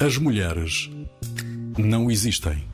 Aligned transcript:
As 0.00 0.16
mulheres 0.16 0.88
não 1.76 2.08
existem. 2.08 2.64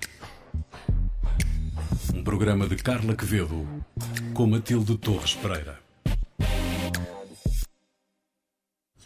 Um 2.14 2.22
programa 2.22 2.68
de 2.68 2.76
Carla 2.76 3.16
Quevedo 3.16 3.66
com 4.34 4.46
Matilde 4.46 4.98
Torres 4.98 5.34
Pereira. 5.34 5.78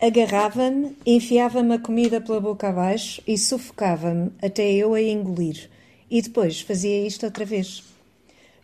Agarrava-me, 0.01 0.97
enfiava-me 1.07 1.75
a 1.75 1.79
comida 1.79 2.21
pela 2.21 2.41
boca 2.41 2.69
abaixo 2.69 3.23
e 3.27 3.39
sufocava-me 3.39 4.31
até 4.43 4.69
eu 4.73 4.95
a 4.95 5.01
engolir. 5.01 5.71
E 6.11 6.23
depois 6.23 6.61
fazia 6.61 7.07
isto 7.07 7.25
outra 7.25 7.45
vez. 7.45 7.85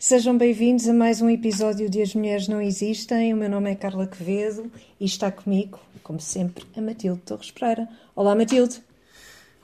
Sejam 0.07 0.37
bem-vindos 0.37 0.87
a 0.87 0.93
mais 0.93 1.23
um 1.23 1.31
episódio 1.31 1.89
de 1.89 2.03
As 2.03 2.15
Mulheres 2.15 2.47
Não 2.47 2.61
Existem. 2.61 3.33
O 3.33 3.39
meu 3.39 3.49
nome 3.49 3.71
é 3.71 3.75
Carla 3.75 4.07
Quevedo 4.07 4.71
e 5.01 5.07
está 5.07 5.33
comigo, 5.33 5.81
como 6.03 6.21
sempre, 6.21 6.63
a 6.77 6.81
Matilde 6.83 7.23
Torres 7.23 7.51
Pereira. 7.51 7.89
Olá, 8.15 8.35
Matilde. 8.35 8.83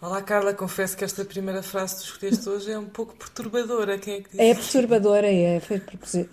Olá, 0.01 0.23
Carla. 0.23 0.55
Confesso 0.55 0.97
que 0.97 1.05
esta 1.05 1.27
primeira 1.27 1.63
frase 1.63 1.97
que 1.97 2.05
escolheste 2.05 2.49
hoje 2.49 2.73
é 2.73 2.79
um 2.79 2.87
pouco 2.87 3.15
perturbadora. 3.17 3.99
Quem 3.99 4.15
é 4.15 4.21
que 4.23 4.31
disse? 4.31 4.41
É 4.41 4.55
perturbadora, 4.55 5.31
é. 5.31 5.61
Foi, 5.61 5.83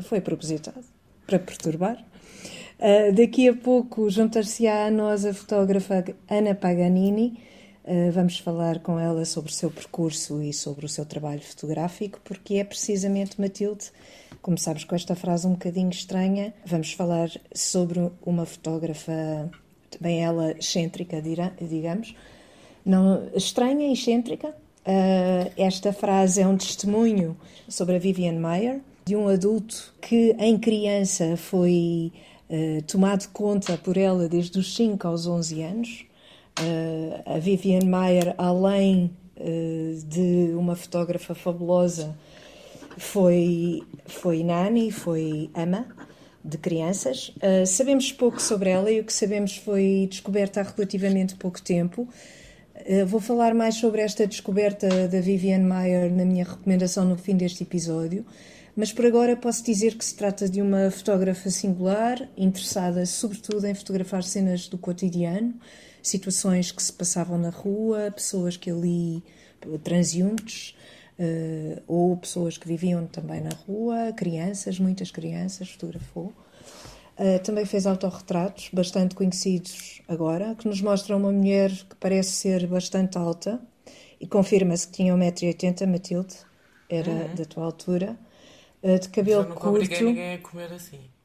foi 0.01 0.21
propositado 0.21 0.85
para 1.25 1.37
perturbar. 1.37 2.01
Uh, 2.79 3.13
daqui 3.13 3.49
a 3.49 3.53
pouco 3.57 4.09
juntar-se-á 4.09 4.85
a 4.85 4.89
nós 4.89 5.25
a 5.25 5.33
fotógrafa 5.33 6.05
Ana 6.29 6.55
Paganini. 6.55 7.41
Uh, 7.87 8.11
vamos 8.11 8.37
falar 8.37 8.79
com 8.79 8.99
ela 8.99 9.23
sobre 9.23 9.49
o 9.49 9.53
seu 9.53 9.71
percurso 9.71 10.41
e 10.43 10.51
sobre 10.51 10.85
o 10.85 10.89
seu 10.89 11.05
trabalho 11.05 11.39
fotográfico, 11.39 12.19
porque 12.21 12.55
é 12.55 12.63
precisamente 12.65 13.39
Matilde, 13.39 13.85
sabes, 14.57 14.83
com 14.83 14.93
esta 14.93 15.15
frase 15.15 15.47
um 15.47 15.51
bocadinho 15.51 15.89
estranha, 15.89 16.53
vamos 16.65 16.91
falar 16.91 17.29
sobre 17.55 18.11
uma 18.25 18.45
fotógrafa, 18.45 19.49
também 19.89 20.21
ela 20.21 20.51
excêntrica, 20.51 21.21
digamos, 21.21 22.13
não, 22.85 23.29
estranha 23.33 23.87
e 23.87 23.93
excêntrica. 23.93 24.49
Uh, 24.49 25.49
esta 25.55 25.93
frase 25.93 26.41
é 26.41 26.47
um 26.47 26.57
testemunho 26.57 27.37
sobre 27.69 27.95
a 27.95 27.99
Vivian 27.99 28.37
Mayer, 28.37 28.81
de 29.05 29.15
um 29.15 29.29
adulto 29.29 29.93
que 30.01 30.35
em 30.37 30.57
criança 30.57 31.37
foi 31.37 32.11
uh, 32.49 32.81
tomado 32.81 33.29
conta 33.31 33.77
por 33.77 33.95
ela 33.95 34.27
desde 34.27 34.59
os 34.59 34.75
5 34.75 35.07
aos 35.07 35.25
11 35.25 35.61
anos. 35.61 36.05
Uh, 36.59 37.35
a 37.35 37.39
Vivian 37.39 37.85
Mayer, 37.85 38.33
além 38.37 39.11
de 40.07 40.51
uma 40.55 40.75
fotógrafa 40.75 41.35
fabulosa, 41.35 42.17
foi, 42.97 43.83
foi 44.07 44.43
nani, 44.43 44.91
foi 44.91 45.51
ama 45.53 45.85
de 46.43 46.57
crianças. 46.57 47.31
sabemos 47.67 48.11
pouco 48.11 48.41
sobre 48.41 48.71
ela 48.71 48.89
e 48.89 48.99
o 48.99 49.03
que 49.03 49.13
sabemos 49.13 49.55
foi 49.57 50.07
descoberta 50.09 50.61
há 50.61 50.63
relativamente 50.63 51.35
pouco 51.35 51.61
tempo. 51.61 52.09
Eh, 52.85 53.03
vou 53.05 53.19
falar 53.19 53.53
mais 53.53 53.75
sobre 53.75 54.01
esta 54.01 54.27
descoberta 54.27 55.07
da 55.07 55.19
Vivian 55.19 55.59
Mayer 55.59 56.13
na 56.13 56.23
minha 56.23 56.45
recomendação 56.45 57.03
no 57.05 57.17
fim 57.17 57.35
deste 57.35 57.63
episódio, 57.63 58.25
mas 58.75 58.93
por 58.93 59.05
agora 59.05 59.35
posso 59.35 59.63
dizer 59.63 59.95
que 59.95 60.05
se 60.05 60.15
trata 60.15 60.47
de 60.47 60.61
uma 60.61 60.91
fotógrafa 60.91 61.49
singular, 61.49 62.29
interessada 62.37 63.05
sobretudo 63.05 63.65
em 63.65 63.73
fotografar 63.73 64.23
cenas 64.23 64.67
do 64.67 64.77
cotidiano, 64.77 65.55
situações 66.07 66.71
que 66.71 66.81
se 66.81 66.93
passavam 66.93 67.37
na 67.37 67.49
rua, 67.49 68.11
pessoas 68.11 68.57
que 68.57 68.69
ali, 68.71 69.23
transeuntes, 69.83 70.75
uh, 71.19 71.81
ou 71.87 72.15
pessoas 72.17 72.57
que 72.57 72.67
viviam 72.67 73.05
também 73.07 73.41
na 73.41 73.51
rua, 73.67 74.13
crianças, 74.15 74.79
muitas 74.79 75.11
crianças, 75.11 75.69
fotografou. 75.69 76.33
Uh, 77.17 77.39
também 77.43 77.65
fez 77.65 77.87
autorretratos 77.87 78.69
bastante 78.71 79.15
conhecidos 79.15 80.01
agora, 80.07 80.55
que 80.55 80.67
nos 80.67 80.81
mostram 80.81 81.17
uma 81.17 81.31
mulher 81.31 81.71
que 81.71 81.95
parece 81.99 82.31
ser 82.33 82.67
bastante 82.67 83.17
alta 83.17 83.59
e 84.19 84.27
confirma-se 84.27 84.87
que 84.87 84.93
tinha 84.93 85.13
1,80m, 85.15 85.87
Matilde, 85.87 86.35
era 86.89 87.09
uhum. 87.09 87.35
da 87.35 87.45
tua 87.45 87.65
altura, 87.65 88.17
uh, 88.83 88.99
de 88.99 89.09
cabelo 89.09 89.45
curto. 89.55 90.03
ninguém 90.03 90.35
a 90.35 90.37
comer 90.37 90.71
assim. 90.73 91.16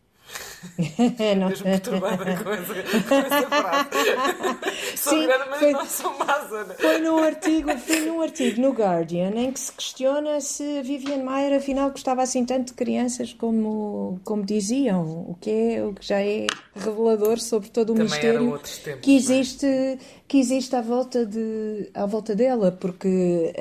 não. 1.38 1.48
Mesmo 1.48 1.64
perturbada 1.64 2.36
com 2.42 2.50
essa, 2.50 2.74
com 3.08 3.14
essa 3.14 3.46
frase. 3.48 4.96
Sou 4.96 5.12
Sim, 5.14 5.26
grande, 5.26 5.44
mas 5.50 5.58
foi, 5.58 5.72
não 5.72 5.86
sou 5.86 6.18
massa. 6.18 6.64
Né? 6.64 6.74
Foi 6.78 6.98
num, 6.98 7.18
artigo, 7.18 7.78
foi 7.78 8.00
num 8.00 8.20
artigo 8.20 8.60
no 8.60 8.70
Guardian 8.70 9.30
em 9.30 9.52
que 9.52 9.60
se 9.60 9.72
questiona 9.72 10.40
se 10.40 10.82
Vivian 10.82 11.22
Mayer 11.22 11.56
afinal 11.56 11.90
gostava 11.90 12.22
assim 12.22 12.44
tanto 12.44 12.68
de 12.68 12.74
crianças 12.74 13.32
como, 13.32 14.20
como 14.24 14.44
diziam, 14.44 15.02
o 15.28 15.36
que, 15.40 15.50
é, 15.50 15.84
o 15.84 15.92
que 15.94 16.06
já 16.06 16.20
é 16.20 16.46
revelador 16.74 17.38
sobre 17.38 17.68
todo 17.68 17.90
o 17.90 17.94
Também 17.94 18.10
mistério 18.10 18.58
tempos, 18.84 19.00
que 19.00 19.12
é? 19.12 19.14
existe, 19.14 19.66
é? 19.66 19.98
que 20.28 20.38
existe 20.38 20.74
à, 20.76 20.80
volta 20.80 21.26
de, 21.26 21.90
à 21.94 22.06
volta 22.06 22.34
dela, 22.34 22.72
porque 22.72 23.52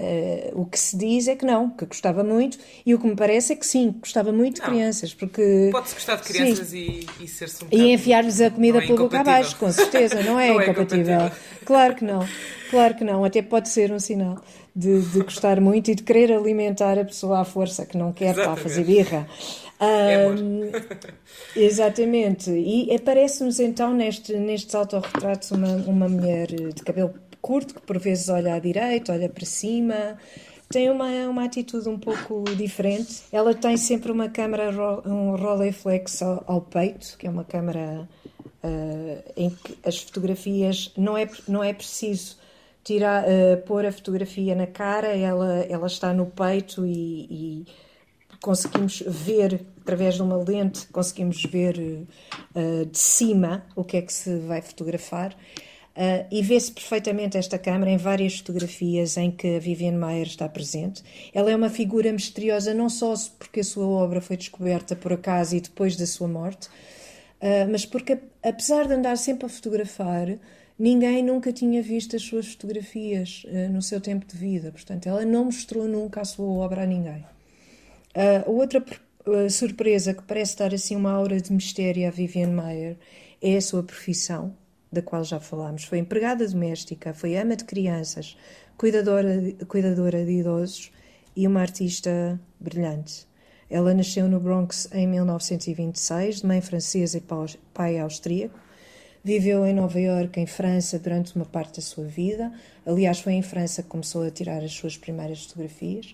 uh, 0.56 0.62
o 0.62 0.66
que 0.66 0.80
se 0.80 0.98
diz 0.98 1.28
é 1.28 1.36
que 1.36 1.46
não, 1.46 1.70
que 1.70 1.86
gostava 1.86 2.24
muito, 2.24 2.58
e 2.86 2.94
o 2.94 3.00
que 3.00 3.08
me 3.08 3.16
parece 3.16 3.54
é 3.54 3.56
que 3.56 3.66
sim, 3.66 3.96
gostava 4.00 4.32
muito 4.32 4.60
não. 4.60 4.68
de 4.68 4.72
crianças, 4.72 5.14
porque... 5.14 5.70
Pode-se 5.72 5.96
gostar 5.96 6.16
de 6.18 6.24
crianças 6.24 6.68
sim. 6.68 6.78
e, 6.78 6.91
e 7.20 7.28
ser-se 7.28 7.64
um 7.64 7.68
E 7.72 7.94
enfiar-lhes 7.94 8.42
a 8.42 8.50
comida 8.50 8.84
é 8.84 8.88
boca 8.88 9.20
abaixo, 9.20 9.56
com 9.58 9.72
certeza, 9.72 10.22
não 10.24 10.40
é, 10.40 10.50
não 10.54 10.62
incompatível. 10.62 11.22
É 11.22 11.32
claro 11.66 11.96
que 11.96 12.04
não, 12.04 12.28
claro 12.70 12.96
que 12.96 13.04
não, 13.04 13.24
até 13.24 13.42
pode 13.42 13.70
ser 13.70 13.92
um 13.92 14.00
sinal 14.00 14.42
de, 14.76 15.02
de 15.02 15.20
gostar 15.24 15.60
muito 15.60 15.92
e 15.92 15.96
de 15.96 16.04
querer 16.04 16.32
alimentar 16.32 16.98
a 16.98 17.06
pessoa 17.06 17.42
à 17.42 17.46
força, 17.46 17.86
que 17.86 17.98
não 17.98 18.12
quer 18.12 18.36
para 18.36 18.56
fazer 18.56 18.84
birra. 18.84 19.28
Um, 19.80 20.66
é 20.66 20.72
exatamente. 21.60 22.52
E 22.52 22.94
aparece-nos 22.96 23.60
então 23.60 23.94
neste, 23.94 24.34
nestes 24.34 24.76
autorretratos 24.76 25.52
uma, 25.52 25.76
uma 25.88 26.08
mulher 26.08 26.48
de 26.48 26.84
cabelo 26.84 27.14
curto, 27.42 27.74
que 27.74 27.82
por 27.82 27.98
vezes 27.98 28.30
olha 28.30 28.54
à 28.54 28.60
direita, 28.60 29.12
olha 29.12 29.28
para 29.28 29.46
cima, 29.46 30.18
tem 30.72 30.90
uma, 30.90 31.08
uma 31.28 31.46
atitude 31.46 31.88
um 31.90 32.00
pouco 32.00 32.44
diferente. 32.56 33.24
Ela 33.32 33.54
tem 33.54 33.78
sempre 33.78 34.12
uma 34.12 34.30
câmera, 34.30 34.72
um 35.06 35.36
Rolleiflex 35.36 36.22
ao, 36.22 36.44
ao 36.48 36.62
peito, 36.62 37.18
que 37.18 37.28
é 37.28 37.30
uma 37.30 37.44
câmera 37.44 38.08
uh, 38.64 39.32
em 39.36 39.50
que 39.50 39.78
as 39.84 40.02
fotografias 40.02 40.92
não 40.98 41.18
é, 41.18 41.30
não 41.48 41.64
é 41.64 41.74
preciso 41.74 42.38
tirar, 42.84 43.24
uh, 43.24 43.58
pôr 43.66 43.86
a 43.86 43.92
fotografia 43.92 44.56
na 44.56 44.68
cara, 44.68 45.08
ela, 45.08 45.60
ela 45.70 45.88
está 45.88 46.14
no 46.14 46.26
peito 46.26 46.86
e, 46.86 47.28
e 47.30 47.66
conseguimos 48.42 49.04
ver 49.06 49.66
através 49.82 50.16
de 50.16 50.22
uma 50.22 50.38
lente, 50.38 50.88
conseguimos 50.88 51.44
ver 51.44 51.78
uh, 52.56 52.86
de 52.86 52.98
cima 52.98 53.66
o 53.76 53.84
que 53.84 53.98
é 53.98 54.02
que 54.02 54.14
se 54.14 54.40
vai 54.40 54.62
fotografar. 54.62 55.36
Uh, 55.92 56.26
e 56.32 56.42
vê-se 56.42 56.72
perfeitamente 56.72 57.38
esta 57.38 57.60
câmara 57.60 57.92
em 57.92 57.98
várias 57.98 58.38
fotografias 58.38 59.18
em 59.18 59.30
que 59.30 59.58
a 59.58 59.60
Viviane 59.60 59.98
Maier 59.98 60.26
está 60.26 60.48
presente. 60.48 61.04
Ela 61.34 61.52
é 61.52 61.56
uma 61.56 61.70
figura 61.70 62.14
misteriosa 62.14 62.74
não 62.74 62.90
só 62.90 63.14
porque 63.38 63.60
a 63.60 63.64
sua 63.64 63.86
obra 63.86 64.22
foi 64.22 64.38
descoberta 64.38 64.96
por 64.96 65.12
acaso 65.12 65.54
e 65.58 65.60
depois 65.60 65.98
da 65.98 66.06
sua 66.06 66.30
morte, 66.30 66.68
uh, 66.68 67.70
mas 67.70 67.86
porque, 67.86 68.18
apesar 68.42 68.88
de 68.88 68.94
andar 68.94 69.18
sempre 69.18 69.48
a 69.48 69.50
fotografar, 69.50 70.38
ninguém 70.80 71.22
nunca 71.22 71.52
tinha 71.52 71.84
visto 71.84 72.16
as 72.16 72.22
suas 72.22 72.48
fotografias 72.48 73.44
uh, 73.48 73.70
no 73.70 73.82
seu 73.82 74.00
tempo 74.00 74.26
de 74.26 74.38
vida. 74.38 74.72
Portanto, 74.72 75.08
ela 75.08 75.26
não 75.26 75.46
mostrou 75.46 75.90
nunca 75.90 76.22
a 76.22 76.26
sua 76.26 76.46
obra 76.48 76.84
a 76.84 76.86
ninguém. 76.86 77.26
Outra 78.46 78.84
surpresa 79.50 80.14
que 80.14 80.24
parece 80.24 80.58
dar 80.58 80.74
assim 80.74 80.98
uma 80.98 81.12
aura 81.14 81.40
de 81.40 81.54
mistério 81.54 82.06
à 82.06 82.12
Viviane 82.12 82.52
Maier 82.52 82.98
é 83.42 83.56
a 83.56 83.62
sua 83.62 83.84
profissão, 83.84 84.54
da 84.92 85.02
qual 85.02 85.24
já 85.24 85.40
falámos. 85.40 85.84
Foi 85.84 85.98
empregada 85.98 86.48
doméstica, 86.48 87.14
foi 87.14 87.38
ama 87.38 87.56
de 87.56 87.64
crianças, 87.64 88.38
cuidadora, 88.78 89.42
cuidadora 89.68 90.26
de 90.26 90.32
idosos 90.32 90.92
e 91.36 91.48
uma 91.48 91.62
artista 91.62 92.40
brilhante. 92.60 93.28
Ela 93.70 93.94
nasceu 93.94 94.28
no 94.28 94.40
Bronx 94.40 94.90
em 94.92 95.08
1926, 95.08 96.42
de 96.42 96.46
mãe 96.46 96.60
francesa 96.60 97.18
e 97.18 97.24
pai 97.74 98.00
austríaco. 98.00 98.60
Viveu 99.24 99.66
em 99.66 99.74
Nova 99.74 100.00
Iorque, 100.00 100.40
em 100.40 100.48
França, 100.48 101.00
durante 101.00 101.36
uma 101.36 101.46
parte 101.46 101.76
da 101.76 101.82
sua 101.82 102.06
vida. 102.06 102.52
Aliás, 102.86 103.20
foi 103.20 103.34
em 103.34 103.42
França 103.42 103.82
que 103.82 103.88
começou 103.88 104.24
a 104.24 104.32
tirar 104.32 104.64
as 104.64 104.74
suas 104.74 104.98
primeiras 104.98 105.44
fotografias 105.46 106.14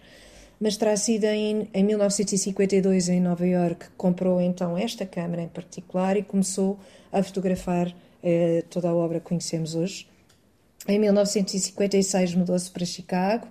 mas 0.60 0.76
terá 0.76 0.98
sido 0.98 1.26
em, 1.26 1.70
em 1.74 1.84
1952, 1.84 3.10
em 3.10 3.22
Nova 3.22 3.46
York, 3.46 3.86
que 3.86 3.92
comprou 3.96 4.42
então 4.42 4.78
esta 4.78 5.06
câmara 5.06 5.42
em 5.42 5.48
particular 5.48 6.18
e 6.18 6.24
começou 6.24 6.80
a 7.12 7.22
fotografar 7.22 7.94
eh, 8.24 8.64
toda 8.70 8.90
a 8.90 8.96
obra 8.96 9.20
que 9.20 9.26
conhecemos 9.26 9.76
hoje. 9.76 10.08
Em 10.88 11.00
1956 11.00 12.36
mudou-se 12.36 12.70
para 12.72 12.86
Chicago 12.86 13.48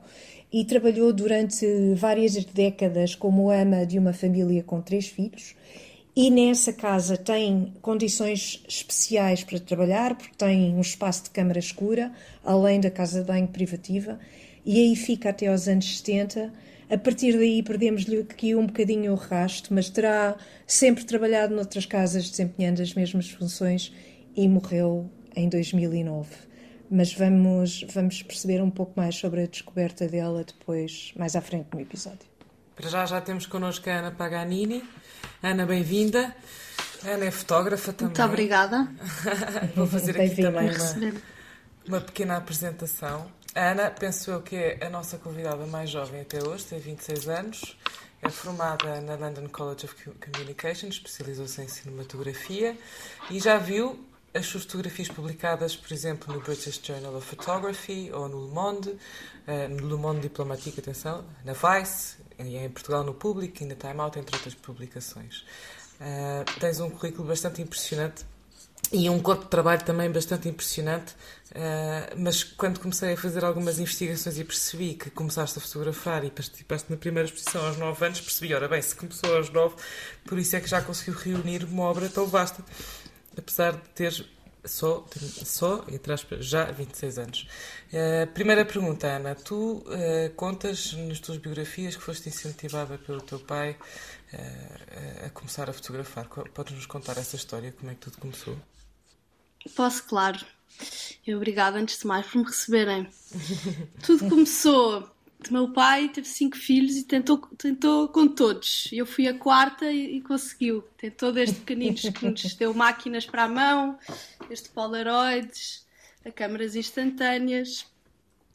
e 0.52 0.64
trabalhou 0.64 1.12
durante 1.12 1.66
várias 1.94 2.34
décadas 2.44 3.14
como 3.14 3.50
ama 3.50 3.84
de 3.84 3.98
uma 3.98 4.12
família 4.12 4.62
com 4.62 4.80
três 4.80 5.08
filhos. 5.08 5.54
E 6.14 6.30
nessa 6.30 6.72
casa 6.72 7.16
tem 7.16 7.74
condições 7.82 8.64
especiais 8.66 9.44
para 9.44 9.60
trabalhar, 9.60 10.16
porque 10.16 10.34
tem 10.36 10.74
um 10.74 10.80
espaço 10.80 11.24
de 11.24 11.30
câmara 11.30 11.58
escura, 11.58 12.10
além 12.42 12.80
da 12.80 12.90
casa 12.90 13.20
de 13.20 13.26
banho 13.26 13.48
privativa, 13.48 14.18
e 14.64 14.80
aí 14.80 14.96
fica 14.96 15.28
até 15.28 15.48
aos 15.48 15.68
anos 15.68 15.98
70 15.98 16.50
a 16.88 16.96
partir 16.96 17.36
daí 17.36 17.64
perdemos-lhe 17.64 18.20
aqui 18.20 18.54
um 18.54 18.64
bocadinho 18.66 19.12
o 19.12 19.16
rasto, 19.16 19.74
mas 19.74 19.90
terá 19.90 20.36
sempre 20.64 21.04
trabalhado 21.04 21.52
noutras 21.52 21.84
casas 21.84 22.30
desempenhando 22.30 22.80
as 22.80 22.94
mesmas 22.94 23.28
funções 23.28 23.92
e 24.36 24.48
morreu 24.48 25.10
em 25.34 25.48
2009. 25.48 26.28
Mas 26.90 27.12
vamos, 27.14 27.84
vamos 27.92 28.22
perceber 28.22 28.62
um 28.62 28.70
pouco 28.70 28.92
mais 28.96 29.16
sobre 29.16 29.42
a 29.42 29.46
descoberta 29.46 30.06
dela 30.06 30.44
depois, 30.44 31.12
mais 31.16 31.34
à 31.34 31.40
frente 31.40 31.68
no 31.72 31.80
episódio. 31.80 32.28
Para 32.76 32.88
já 32.88 33.06
já 33.06 33.20
temos 33.20 33.46
connosco 33.46 33.88
a 33.88 33.94
Ana 33.94 34.10
Paganini. 34.10 34.84
Ana, 35.42 35.66
bem-vinda. 35.66 36.36
Ana 37.04 37.24
é 37.24 37.30
fotógrafa 37.30 37.92
também. 37.92 38.14
Muito 38.14 38.22
obrigada. 38.22 38.88
Vou 39.74 39.86
fazer 39.86 40.20
aqui 40.20 40.42
também 40.42 40.70
uma, 40.70 41.14
uma 41.88 42.00
pequena 42.00 42.36
apresentação. 42.36 43.26
A 43.54 43.70
Ana, 43.70 43.90
penso 43.90 44.30
eu 44.30 44.42
que 44.42 44.54
é 44.54 44.86
a 44.86 44.90
nossa 44.90 45.16
convidada 45.16 45.66
mais 45.66 45.88
jovem 45.88 46.20
até 46.20 46.46
hoje, 46.46 46.66
tem 46.66 46.78
26 46.78 47.28
anos. 47.28 47.76
É 48.22 48.28
formada 48.28 49.00
na 49.00 49.14
London 49.14 49.48
College 49.48 49.86
of 49.86 49.94
Communication, 50.20 50.88
especializou-se 50.88 51.62
em 51.62 51.68
cinematografia 51.68 52.76
e 53.30 53.40
já 53.40 53.56
viu 53.56 53.98
as 54.36 54.46
suas 54.46 54.64
fotografias 54.64 55.08
publicadas, 55.08 55.74
por 55.74 55.92
exemplo, 55.92 56.32
no 56.32 56.40
British 56.40 56.80
Journal 56.82 57.14
of 57.16 57.26
Photography 57.26 58.10
ou 58.12 58.28
no 58.28 58.46
Le 58.46 58.52
Monde, 58.52 58.88
uh, 58.90 59.68
no 59.70 59.88
Le 59.88 59.96
Monde 59.96 60.20
Diplomatique, 60.20 60.80
atenção, 60.80 61.24
na 61.44 61.52
Vice, 61.52 62.16
em 62.38 62.68
Portugal 62.68 63.02
no 63.02 63.14
Público 63.14 63.62
e 63.62 63.66
na 63.66 63.74
Time 63.74 64.00
Out, 64.00 64.18
entre 64.18 64.36
outras 64.36 64.54
publicações. 64.54 65.44
Uh, 66.00 66.44
tens 66.60 66.80
um 66.80 66.90
currículo 66.90 67.28
bastante 67.28 67.62
impressionante 67.62 68.26
e 68.92 69.10
um 69.10 69.20
corpo 69.20 69.44
de 69.44 69.50
trabalho 69.50 69.82
também 69.84 70.10
bastante 70.10 70.48
impressionante. 70.48 71.14
Uh, 71.50 72.14
mas 72.18 72.44
quando 72.44 72.78
comecei 72.78 73.14
a 73.14 73.16
fazer 73.16 73.44
algumas 73.44 73.78
investigações 73.78 74.38
e 74.38 74.44
percebi 74.44 74.94
que 74.94 75.10
começaste 75.10 75.58
a 75.58 75.62
fotografar 75.62 76.24
e 76.24 76.30
participaste 76.30 76.90
na 76.90 76.96
primeira 76.96 77.26
exposição 77.28 77.66
aos 77.66 77.78
9 77.78 78.04
anos, 78.04 78.20
percebi, 78.20 78.54
ora 78.54 78.68
bem, 78.68 78.82
se 78.82 78.94
começou 78.94 79.34
aos 79.34 79.48
9, 79.50 79.74
por 80.26 80.38
isso 80.38 80.54
é 80.54 80.60
que 80.60 80.68
já 80.68 80.82
conseguiu 80.82 81.14
reunir 81.14 81.64
uma 81.64 81.84
obra 81.84 82.08
tão 82.08 82.26
vasta, 82.26 82.62
apesar 83.36 83.72
de 83.72 83.88
ter 83.90 84.26
só, 84.66 85.06
só 85.44 85.84
entre 85.88 86.12
aspas, 86.12 86.44
já 86.44 86.64
26 86.64 87.18
anos. 87.18 87.48
Uh, 87.92 88.26
primeira 88.32 88.64
pergunta, 88.64 89.06
Ana. 89.06 89.34
Tu 89.34 89.54
uh, 89.54 89.84
contas 90.34 90.92
nas 90.92 91.20
tuas 91.20 91.38
biografias 91.38 91.96
que 91.96 92.02
foste 92.02 92.28
incentivada 92.28 92.98
pelo 92.98 93.20
teu 93.20 93.38
pai 93.38 93.76
uh, 94.32 95.26
a 95.26 95.30
começar 95.30 95.70
a 95.70 95.72
fotografar. 95.72 96.28
Podes-nos 96.28 96.86
contar 96.86 97.16
essa 97.18 97.36
história? 97.36 97.72
Como 97.72 97.90
é 97.90 97.94
que 97.94 98.00
tudo 98.00 98.18
começou? 98.18 98.56
Posso, 99.74 100.04
claro. 100.04 100.44
Obrigada, 101.26 101.78
antes 101.78 101.98
de 101.98 102.06
mais, 102.06 102.26
por 102.26 102.38
me 102.38 102.44
receberem. 102.44 103.08
Tudo 104.04 104.28
começou. 104.28 105.15
Meu 105.50 105.72
pai 105.72 106.08
teve 106.08 106.26
cinco 106.26 106.56
filhos 106.56 106.96
e 106.96 107.04
tentou, 107.04 107.38
tentou 107.58 108.08
com 108.08 108.26
todos. 108.26 108.88
Eu 108.92 109.06
fui 109.06 109.26
a 109.28 109.38
quarta 109.38 109.90
e, 109.90 110.16
e 110.16 110.20
conseguiu. 110.20 110.82
Tentou 110.96 111.32
desde 111.32 111.56
pequeninos 111.56 112.02
que 112.02 112.28
nos 112.28 112.54
deu 112.56 112.74
máquinas 112.74 113.26
para 113.26 113.44
a 113.44 113.48
mão, 113.48 113.98
desde 114.48 114.68
polaroids, 114.70 115.86
a 116.24 116.30
câmaras 116.30 116.74
instantâneas. 116.74 117.86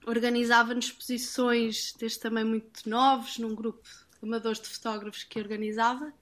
Organizava-nos 0.06 0.86
exposições 0.86 1.94
desde 2.00 2.20
também 2.20 2.44
muito 2.44 2.90
novos, 2.90 3.38
num 3.38 3.54
grupo 3.54 3.84
de 3.84 4.28
amadores 4.28 4.60
de 4.60 4.68
fotógrafos 4.68 5.24
que 5.24 5.40
organizava. 5.40 6.14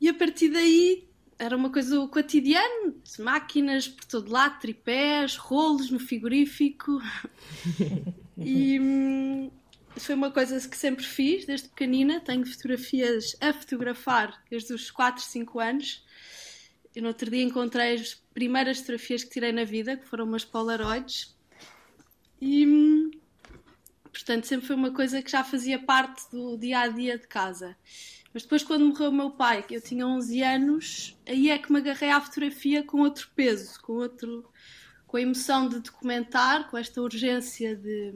E 0.00 0.08
a 0.08 0.14
partir 0.14 0.48
daí 0.48 1.08
era 1.38 1.56
uma 1.56 1.70
coisa 1.70 2.06
cotidiana, 2.08 2.94
máquinas 3.18 3.86
por 3.86 4.04
todo 4.04 4.32
lado, 4.32 4.58
tripés, 4.60 5.36
rolos 5.36 5.90
no 5.90 6.00
frigorífico. 6.00 7.00
e 8.38 8.78
hum, 8.80 9.50
foi 9.96 10.14
uma 10.14 10.30
coisa 10.30 10.66
que 10.68 10.76
sempre 10.76 11.04
fiz 11.04 11.44
desde 11.44 11.68
pequenina. 11.68 12.20
Tenho 12.20 12.46
fotografias 12.46 13.36
a 13.40 13.52
fotografar 13.52 14.42
desde 14.50 14.72
os 14.72 14.90
4, 14.90 15.22
5 15.22 15.58
anos. 15.58 16.04
Eu 16.94 17.02
no 17.02 17.08
outro 17.08 17.30
dia 17.30 17.42
encontrei 17.42 17.94
as 17.94 18.14
primeiras 18.32 18.78
fotografias 18.78 19.24
que 19.24 19.30
tirei 19.30 19.52
na 19.52 19.64
vida, 19.64 19.96
que 19.96 20.06
foram 20.06 20.24
umas 20.24 20.44
Polaroids. 20.44 21.36
E 22.40 22.66
hum, 22.66 23.10
portanto 24.12 24.44
sempre 24.44 24.66
foi 24.66 24.76
uma 24.76 24.92
coisa 24.92 25.20
que 25.20 25.30
já 25.30 25.42
fazia 25.42 25.78
parte 25.78 26.30
do 26.30 26.56
dia 26.56 26.80
a 26.80 26.88
dia 26.88 27.18
de 27.18 27.26
casa. 27.26 27.76
Mas 28.32 28.42
depois, 28.42 28.62
quando 28.62 28.84
morreu 28.84 29.08
o 29.08 29.12
meu 29.12 29.30
pai, 29.30 29.62
que 29.62 29.74
eu 29.74 29.80
tinha 29.80 30.06
11 30.06 30.42
anos, 30.42 31.18
aí 31.26 31.50
é 31.50 31.58
que 31.58 31.72
me 31.72 31.78
agarrei 31.78 32.10
à 32.10 32.20
fotografia 32.20 32.82
com 32.82 33.00
outro 33.00 33.28
peso, 33.34 33.80
com 33.80 33.94
outro 33.94 34.44
com 35.08 35.16
a 35.16 35.20
emoção 35.20 35.68
de 35.68 35.80
documentar, 35.80 36.70
com 36.70 36.78
esta 36.78 37.02
urgência 37.02 37.74
de, 37.74 38.12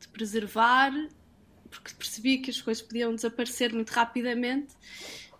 de 0.00 0.08
preservar, 0.08 0.90
porque 1.70 1.94
percebi 1.94 2.38
que 2.38 2.50
as 2.50 2.60
coisas 2.60 2.82
podiam 2.82 3.14
desaparecer 3.14 3.72
muito 3.72 3.90
rapidamente. 3.90 4.74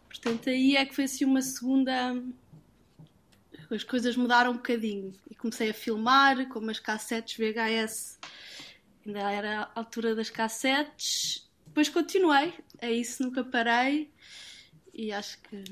Portanto, 0.06 0.50
aí 0.50 0.76
é 0.76 0.84
que 0.84 0.94
foi 0.94 1.04
assim 1.04 1.24
uma 1.24 1.42
segunda. 1.42 2.14
As 3.70 3.82
coisas 3.82 4.16
mudaram 4.16 4.52
um 4.52 4.56
bocadinho 4.56 5.12
e 5.28 5.34
comecei 5.34 5.70
a 5.70 5.74
filmar, 5.74 6.46
como 6.48 6.70
as 6.70 6.78
cassetes 6.78 7.36
VHS, 7.36 8.18
ainda 9.06 9.32
era 9.32 9.62
a 9.62 9.70
altura 9.74 10.14
das 10.14 10.28
cassetes, 10.28 11.48
depois 11.66 11.88
continuei, 11.88 12.52
é 12.80 12.90
isso, 12.90 13.22
nunca 13.22 13.44
parei 13.44 14.10
e 14.92 15.12
acho 15.12 15.40
que 15.42 15.62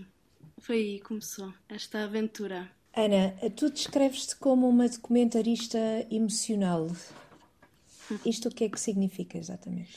foi 0.59 0.77
aí 0.77 0.99
que 0.99 1.05
começou 1.05 1.53
esta 1.69 2.05
aventura. 2.05 2.71
Ana, 2.99 3.35
tu 3.55 3.71
descreves-te 3.71 4.35
como 4.37 4.69
uma 4.69 4.89
documentarista 4.89 5.79
emocional. 6.11 6.91
Isto 8.25 8.49
o 8.49 8.51
que 8.51 8.65
é 8.65 8.69
que 8.69 8.81
significa 8.81 9.39
exatamente? 9.39 9.91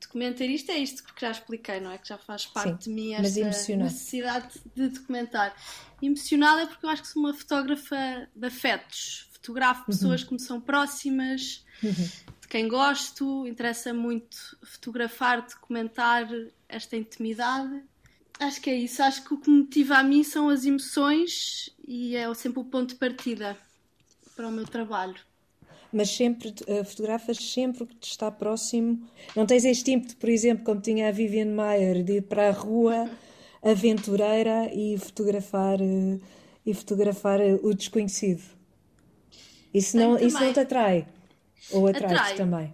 Documentarista 0.00 0.72
é 0.72 0.78
isto 0.78 1.02
que 1.02 1.20
já 1.20 1.30
expliquei, 1.30 1.80
não 1.80 1.90
é? 1.90 1.98
Que 1.98 2.08
já 2.08 2.18
faz 2.18 2.46
parte 2.46 2.84
Sim, 2.84 2.90
de 2.90 2.96
mim 2.96 3.14
esta 3.14 3.76
necessidade 3.76 4.60
de 4.74 4.88
documentar. 4.88 5.54
Emocional 6.00 6.58
é 6.58 6.66
porque 6.66 6.86
eu 6.86 6.90
acho 6.90 7.02
que 7.02 7.08
sou 7.08 7.22
uma 7.22 7.34
fotógrafa 7.34 8.28
de 8.34 8.46
afetos. 8.46 9.28
Fotografo 9.32 9.86
pessoas 9.86 10.22
uhum. 10.22 10.28
que 10.28 10.34
me 10.34 10.40
são 10.40 10.60
próximas, 10.60 11.64
uhum 11.82 12.32
quem 12.52 12.68
gosto, 12.68 13.46
interessa 13.46 13.94
muito 13.94 14.36
fotografar, 14.62 15.40
documentar 15.40 16.28
esta 16.68 16.98
intimidade. 16.98 17.82
Acho 18.42 18.60
que 18.60 18.70
é 18.70 18.74
isso. 18.76 19.02
Acho 19.02 19.24
que 19.24 19.34
o 19.34 19.38
que 19.38 19.50
me 19.50 19.60
motiva 19.60 19.96
a 19.96 20.02
mim 20.02 20.22
são 20.22 20.48
as 20.48 20.64
emoções 20.64 21.70
e 21.86 22.16
é 22.16 22.32
sempre 22.34 22.60
o 22.60 22.64
ponto 22.64 22.90
de 22.90 22.94
partida 22.96 23.56
para 24.34 24.48
o 24.48 24.52
meu 24.52 24.64
trabalho. 24.64 25.16
Mas 25.92 26.08
sempre 26.10 26.48
uh, 26.48 26.84
fotografas 26.84 27.36
sempre 27.36 27.82
o 27.82 27.86
que 27.86 27.94
te 27.96 28.10
está 28.10 28.30
próximo. 28.30 29.06
Não 29.36 29.44
tens 29.44 29.64
este 29.64 29.92
ímpeto, 29.92 30.16
por 30.16 30.28
exemplo, 30.28 30.64
como 30.64 30.80
tinha 30.80 31.08
a 31.08 31.12
Vivian 31.12 31.54
Mayer, 31.54 32.02
de 32.02 32.14
ir 32.14 32.22
para 32.22 32.48
a 32.48 32.52
rua 32.52 33.10
aventureira 33.62 34.70
e 34.72 34.96
fotografar, 34.98 35.80
uh, 35.80 36.20
e 36.64 36.72
fotografar 36.72 37.40
uh, 37.40 37.60
o 37.62 37.74
desconhecido. 37.74 38.42
Isso 39.72 39.96
não, 39.96 40.18
isso 40.18 40.40
não 40.40 40.52
te 40.52 40.60
atrai? 40.60 41.06
Ou 41.70 41.86
atrai 41.86 42.34
também? 42.36 42.72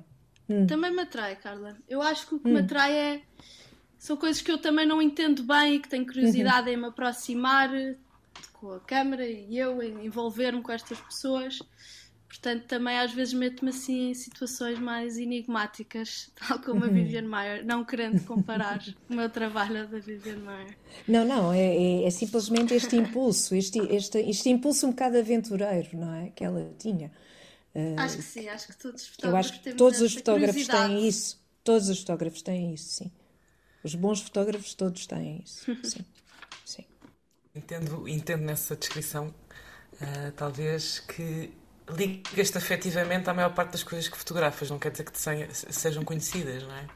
Hum. 0.49 0.67
Também 0.67 0.91
me 0.93 1.03
atrai, 1.03 1.37
Carla. 1.37 1.77
Eu 1.89 2.01
acho 2.01 2.27
que 2.27 2.35
o 2.37 2.41
que 2.41 2.49
hum. 2.49 2.55
me 2.55 2.61
atrai 2.61 2.93
é. 2.97 3.23
São 4.09 4.17
coisas 4.17 4.41
que 4.41 4.51
eu 4.51 4.57
também 4.57 4.87
não 4.87 5.03
entendo 5.03 5.43
bem 5.43 5.75
e 5.75 5.81
que 5.81 5.87
tenho 5.87 6.07
curiosidade 6.07 6.71
uhum. 6.71 6.75
em 6.75 6.77
me 6.79 6.87
aproximar 6.87 7.69
com 8.55 8.73
a 8.73 8.81
câmera 8.81 9.27
e 9.27 9.59
eu 9.59 9.83
em 9.83 10.07
envolver-me 10.07 10.63
com 10.63 10.73
estas 10.73 10.99
pessoas. 10.99 11.59
Portanto, 12.27 12.65
também 12.65 12.99
às 12.99 13.13
vezes 13.13 13.35
meto-me 13.35 13.69
assim 13.69 14.09
em 14.09 14.15
situações 14.15 14.79
mais 14.79 15.19
enigmáticas, 15.19 16.31
tal 16.41 16.59
como 16.59 16.85
a 16.85 16.87
uhum. 16.89 16.95
Vivian 16.95 17.29
Mayer, 17.29 17.67
não 17.67 17.85
querendo 17.85 18.25
comparar 18.25 18.83
o 19.11 19.15
meu 19.15 19.29
trabalho 19.29 19.87
da 19.87 19.99
Vivian 19.99 20.39
Mayer. 20.39 20.75
Não, 21.07 21.27
não, 21.27 21.53
é, 21.53 21.77
é, 21.77 22.05
é 22.05 22.11
simplesmente 22.11 22.73
este 22.73 22.97
impulso, 22.97 23.55
este, 23.55 23.79
este, 23.95 24.21
este 24.21 24.49
impulso 24.49 24.87
um 24.87 24.91
bocado 24.91 25.19
aventureiro, 25.19 25.91
não 25.93 26.15
é? 26.15 26.31
Que 26.31 26.45
ela 26.45 26.73
tinha. 26.79 27.13
Uh, 27.75 28.01
acho 28.01 28.17
que 28.17 28.23
sim, 28.23 28.49
acho 28.49 28.69
que 28.69 28.79
todos 28.79 29.03
os 29.03 29.09
fotógrafos 29.09 29.51
Eu 29.51 29.55
acho 29.55 29.63
que 29.63 29.75
todos 29.75 30.01
os 30.01 30.15
fotógrafos 30.15 30.67
têm 30.67 31.07
isso. 31.07 31.39
Todos 31.63 31.91
os 31.91 31.99
fotógrafos 31.99 32.41
têm 32.41 32.73
isso, 32.73 32.89
sim. 32.95 33.13
Os 33.83 33.95
bons 33.95 34.21
fotógrafos 34.21 34.75
todos 34.75 35.07
têm 35.07 35.43
isso. 35.45 35.65
sim. 35.85 36.05
sim. 36.65 36.85
Entendo, 37.55 38.09
entendo 38.09 38.43
nessa 38.43 38.77
descrição, 38.77 39.29
uh, 39.95 40.33
talvez 40.37 41.01
que 41.01 41.53
ligas-te 41.91 42.59
afetivamente 42.59 43.29
à 43.31 43.35
maior 43.35 43.55
parte 43.55 43.73
das 43.73 43.83
coisas 43.83 44.09
que 44.09 44.17
fotografas, 44.17 44.71
não 44.71 44.79
quer 44.79 44.91
dizer 44.91 45.05
que 45.05 45.13
te 45.13 45.73
sejam 45.73 46.05
conhecidas, 46.05 46.63
não 46.63 46.75
é? 46.75 46.87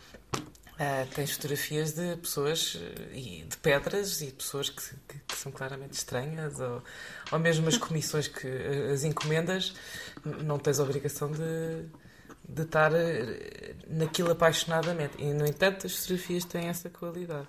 Uh, 0.73 1.07
tens 1.15 1.31
fotografias 1.33 1.93
de 1.93 2.17
pessoas 2.17 2.75
uh, 2.75 3.15
e 3.15 3.45
de 3.49 3.57
pedras 3.59 4.21
e 4.21 4.33
pessoas 4.33 4.69
que, 4.69 4.83
que, 5.07 5.19
que, 5.29 5.37
são 5.37 5.53
claramente 5.53 5.93
estranhas, 5.93 6.59
ou, 6.59 6.83
ou 7.31 7.39
mesmo 7.39 7.69
as 7.69 7.77
comissões 7.77 8.27
que 8.27 8.49
as 8.93 9.05
encomendas, 9.05 9.75
não 10.25 10.59
tens 10.59 10.81
a 10.81 10.83
obrigação 10.83 11.31
de, 11.31 11.87
de 12.49 12.63
estar 12.63 12.91
naquilo 13.89 14.33
apaixonadamente. 14.33 15.15
E, 15.19 15.33
no 15.33 15.47
entanto, 15.47 15.87
as 15.87 15.97
fotografias 15.97 16.45
têm 16.45 16.69
essa 16.69 16.91
qualidade. 16.91 17.49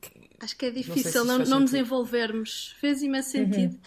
Que, 0.00 0.30
Acho 0.40 0.56
que 0.56 0.66
é 0.66 0.70
difícil 0.70 1.24
não, 1.24 1.38
não, 1.38 1.60
nos 1.60 1.74
envolvermos. 1.74 2.74
Fez 2.80 3.02
imenso 3.02 3.36
uhum. 3.36 3.44
sentido. 3.44 3.74
Uhum. 3.74 3.80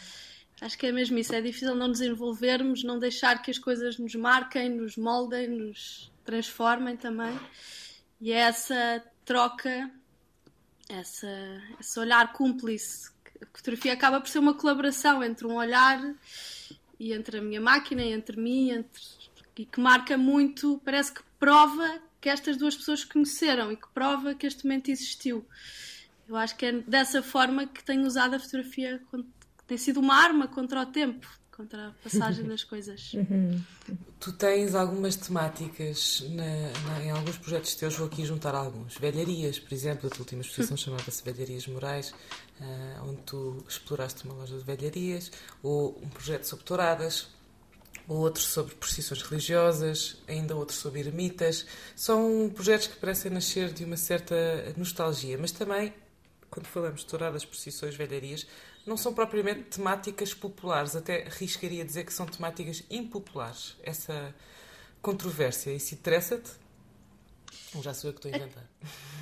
Acho 0.61 0.77
que 0.77 0.87
é 0.87 0.91
mesmo 0.91 1.17
isso. 1.17 1.33
É 1.33 1.41
difícil 1.41 1.75
não 1.75 1.87
nos 1.87 2.01
envolvermos, 2.01 2.83
não 2.83 2.99
deixar 2.99 3.41
que 3.41 3.49
as 3.49 3.57
coisas 3.57 3.97
nos 3.97 4.13
marquem, 4.15 4.69
nos 4.69 4.97
moldem, 4.97 5.47
nos 5.47 6.11
transformem 6.25 6.97
também. 6.97 7.39
E 8.19 8.31
é 8.31 8.39
essa 8.39 9.03
troca, 9.25 9.89
essa, 10.89 11.27
esse 11.79 11.99
olhar 11.99 12.33
cúmplice 12.33 13.11
a 13.41 13.57
fotografia 13.57 13.93
acaba 13.93 14.21
por 14.21 14.29
ser 14.29 14.39
uma 14.39 14.53
colaboração 14.53 15.23
entre 15.23 15.47
um 15.47 15.55
olhar 15.55 15.99
e 16.99 17.13
entre 17.13 17.39
a 17.39 17.41
minha 17.41 17.59
máquina 17.59 18.03
e 18.03 18.13
entre 18.13 18.39
mim 18.39 18.69
entre, 18.69 19.01
e 19.57 19.65
que 19.65 19.79
marca 19.79 20.17
muito, 20.17 20.81
parece 20.83 21.13
que 21.13 21.21
prova 21.39 21.99
que 22.19 22.29
estas 22.29 22.57
duas 22.57 22.75
pessoas 22.75 23.03
conheceram 23.03 23.71
e 23.71 23.75
que 23.75 23.87
prova 23.93 24.35
que 24.35 24.45
este 24.45 24.63
momento 24.63 24.89
existiu. 24.89 25.45
Eu 26.27 26.35
acho 26.35 26.55
que 26.55 26.65
é 26.65 26.71
dessa 26.71 27.21
forma 27.21 27.67
que 27.67 27.83
tenho 27.83 28.05
usado 28.05 28.35
a 28.35 28.39
fotografia, 28.39 29.01
que 29.11 29.63
tem 29.67 29.77
sido 29.77 29.99
uma 29.99 30.15
arma 30.15 30.47
contra 30.47 30.81
o 30.81 30.85
tempo, 30.85 31.27
contra 31.51 31.89
a 31.89 31.91
passagem 32.03 32.45
das 32.45 32.63
coisas. 32.63 33.11
Uhum. 33.21 33.61
Tu 34.19 34.31
tens 34.33 34.75
algumas 34.75 35.15
temáticas 35.15 36.23
na, 36.29 36.43
na, 36.43 37.03
em 37.03 37.09
alguns 37.09 37.37
projetos 37.37 37.73
teus, 37.73 37.95
vou 37.95 38.05
aqui 38.05 38.23
juntar 38.23 38.53
alguns. 38.53 38.95
Velharias, 38.97 39.57
por 39.57 39.73
exemplo, 39.73 40.07
a 40.07 40.09
tua 40.11 40.19
última 40.19 40.41
exposição 40.41 40.77
chamava-se 40.77 41.23
Velharias 41.23 41.65
Morais, 41.65 42.13
uh, 42.59 43.09
onde 43.09 43.21
tu 43.23 43.65
exploraste 43.67 44.23
uma 44.25 44.35
loja 44.35 44.55
de 44.57 44.63
velharias, 44.63 45.31
ou 45.63 45.99
um 46.03 46.09
projeto 46.09 46.43
sobre 46.43 46.65
touradas, 46.65 47.23
ou 47.23 47.40
outro 48.07 48.41
sobre 48.41 48.75
procissões 48.75 49.21
religiosas, 49.21 50.17
ainda 50.27 50.55
outro 50.55 50.75
sobre 50.75 50.99
ermitas. 50.99 51.65
São 51.95 52.51
projetos 52.53 52.87
que 52.87 52.97
parecem 52.97 53.31
nascer 53.31 53.71
de 53.71 53.83
uma 53.83 53.97
certa 53.97 54.35
nostalgia, 54.77 55.37
mas 55.37 55.51
também, 55.51 55.93
quando 56.49 56.67
falamos 56.67 57.01
de 57.01 57.07
touradas, 57.07 57.45
procissões, 57.45 57.95
velharias, 57.95 58.45
não 58.85 58.97
são 58.97 59.13
propriamente 59.13 59.77
temáticas 59.77 60.33
populares, 60.33 60.95
até 60.95 61.27
arriscaria 61.27 61.85
dizer 61.85 62.05
que 62.05 62.13
são 62.13 62.25
temáticas 62.25 62.83
impopulares. 62.89 63.75
Essa 63.83 64.33
controvérsia, 65.01 65.71
isso 65.71 65.93
interessa-te? 65.93 66.51
Já 67.81 67.93
sou 67.93 68.09
eu 68.09 68.13
que 68.13 68.27
estou 68.27 68.33
a 68.33 68.37
inventar? 68.37 68.69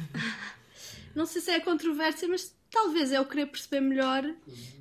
Não 1.15 1.25
sei 1.25 1.41
se 1.41 1.51
é 1.51 1.59
controvérsia, 1.59 2.27
mas 2.27 2.53
talvez 2.69 3.11
é 3.11 3.19
o 3.19 3.25
querer 3.25 3.47
perceber 3.47 3.81
melhor. 3.81 4.23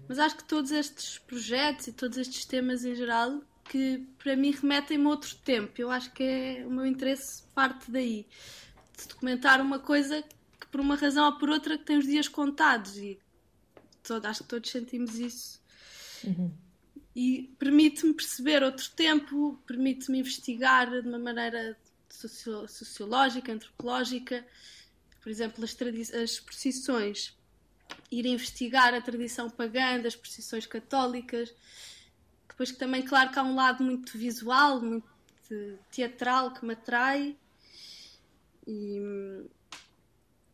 Mas 0.09 0.19
acho 0.19 0.37
que 0.37 0.45
todos 0.45 0.71
estes 0.71 1.19
projetos 1.19 1.87
e 1.87 1.93
todos 1.93 2.19
estes 2.19 2.45
temas 2.45 2.85
em 2.85 2.95
geral 2.95 3.41
que 3.69 4.07
para 4.19 4.35
mim 4.35 4.51
remetem-me 4.51 5.05
a 5.05 5.09
outro 5.09 5.35
tempo. 5.37 5.73
Eu 5.79 5.91
acho 5.91 6.11
que 6.13 6.23
é 6.23 6.67
o 6.67 6.71
meu 6.71 6.87
interesse 6.87 7.43
parte 7.55 7.91
daí. 7.91 8.27
De 8.97 9.07
documentar 9.07 9.61
uma 9.61 9.79
coisa 9.79 10.23
que 10.59 10.67
por 10.67 10.81
uma 10.81 10.97
razão 10.97 11.27
ou 11.27 11.39
por 11.39 11.51
outra 11.51 11.79
que 11.79 11.85
tem 11.85 11.99
os 11.99 12.07
dias 12.07 12.27
contados 12.27 12.97
e 12.97 13.19
todo, 14.03 14.27
acho 14.27 14.43
que 14.43 14.49
todos 14.49 14.71
sentimos 14.71 15.19
isso. 15.19 15.61
Uhum. 16.25 16.51
E 17.15 17.55
permite-me 17.59 18.15
perceber 18.15 18.63
outro 18.63 18.91
tempo, 18.91 19.61
permite-me 19.67 20.21
investigar 20.21 20.91
de 20.91 21.07
uma 21.07 21.19
maneira 21.19 21.77
socio 22.09 22.67
sociológica, 22.67 23.53
antropológica, 23.53 24.47
por 25.21 25.31
exemplo, 25.31 25.65
as, 25.65 25.77
as 26.15 26.41
procissões, 26.41 27.37
ir 28.11 28.25
investigar 28.27 28.95
a 28.95 29.01
tradição 29.01 29.51
pagã 29.51 30.01
das 30.01 30.17
procissões 30.17 30.67
católicas, 30.67 31.55
depois 32.59 32.73
que 32.73 32.79
também, 32.79 33.03
claro, 33.03 33.31
que 33.31 33.39
há 33.39 33.43
um 33.45 33.55
lado 33.55 33.85
muito 33.85 34.19
visual, 34.19 34.81
muito 34.81 35.07
teatral 35.93 36.53
que 36.53 36.67
me 36.67 36.73
atrai. 36.73 37.37
E, 38.67 39.01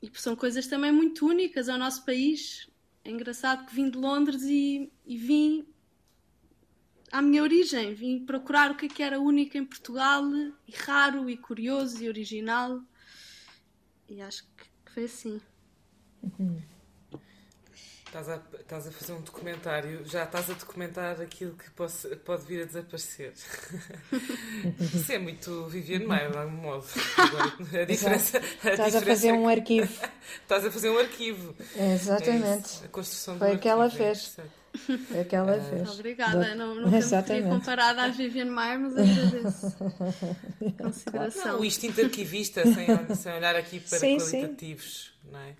e 0.02 0.10
são 0.12 0.36
coisas 0.36 0.66
também 0.66 0.92
muito 0.92 1.26
únicas 1.26 1.66
ao 1.66 1.78
nosso 1.78 2.04
país. 2.04 2.68
É 3.02 3.10
engraçado 3.10 3.64
que 3.64 3.74
vim 3.74 3.88
de 3.88 3.96
Londres 3.96 4.42
e, 4.42 4.92
e 5.06 5.16
vim 5.16 5.66
à 7.10 7.22
minha 7.22 7.42
origem, 7.42 7.94
vim 7.94 8.22
procurar 8.22 8.70
o 8.70 8.76
que, 8.76 8.84
é 8.84 8.88
que 8.90 9.02
era 9.02 9.18
único 9.18 9.56
em 9.56 9.64
Portugal, 9.64 10.24
e 10.68 10.72
raro, 10.76 11.30
e 11.30 11.38
curioso, 11.38 12.04
e 12.04 12.08
original. 12.08 12.82
E 14.10 14.20
acho 14.20 14.44
que 14.58 14.92
foi 14.92 15.04
assim. 15.04 15.40
Uhum. 16.22 16.60
Estás 18.14 18.28
a, 18.28 18.40
estás 18.60 18.86
a 18.86 18.92
fazer 18.92 19.12
um 19.12 19.20
documentário, 19.22 20.04
já 20.04 20.22
estás 20.22 20.48
a 20.48 20.52
documentar 20.52 21.20
aquilo 21.20 21.50
que 21.56 21.68
posse, 21.72 22.14
pode 22.18 22.44
vir 22.46 22.62
a 22.62 22.64
desaparecer. 22.64 23.32
Isso 24.78 25.10
é 25.10 25.18
muito 25.18 25.66
Viviane 25.66 26.06
Maia, 26.06 26.30
de 26.30 26.38
algum 26.38 26.56
modo. 26.58 26.86
Agora, 27.18 27.82
a 27.82 27.84
diferença, 27.84 28.40
a 28.62 28.70
estás 28.70 28.94
a 28.94 29.00
fazer 29.00 29.30
é 29.30 29.32
um 29.32 29.48
arquivo. 29.48 29.92
estás 30.42 30.64
a 30.64 30.70
fazer 30.70 30.90
um 30.90 30.98
arquivo. 30.98 31.56
Exatamente. 31.76 32.82
É 32.82 32.86
a 32.86 32.88
construção 32.88 33.36
Foi 33.36 33.56
o 33.56 33.58
que 33.58 33.68
ela 33.68 33.86
é 33.86 33.90
fez. 33.90 34.36
Foi 35.08 35.20
o 35.20 35.24
que 35.24 35.34
ela 35.34 35.60
fez. 35.60 35.90
Obrigada. 35.90 36.54
Não, 36.54 36.72
nunca 36.72 36.96
Exatamente. 36.96 37.46
me 37.46 37.50
comparada 37.50 38.04
à 38.04 38.08
Viviane 38.10 38.50
Maia, 38.50 38.78
mas 38.78 38.92
agradeço. 38.96 39.76
Consideração. 40.80 41.52
Não, 41.54 41.60
o 41.62 41.64
instinto 41.64 42.00
arquivista, 42.00 42.62
sem, 42.62 43.16
sem 43.16 43.32
olhar 43.32 43.56
aqui 43.56 43.80
para 43.80 43.98
sim, 43.98 44.18
qualitativos, 44.18 45.12
sim. 45.20 45.32
não 45.32 45.40
é? 45.40 45.54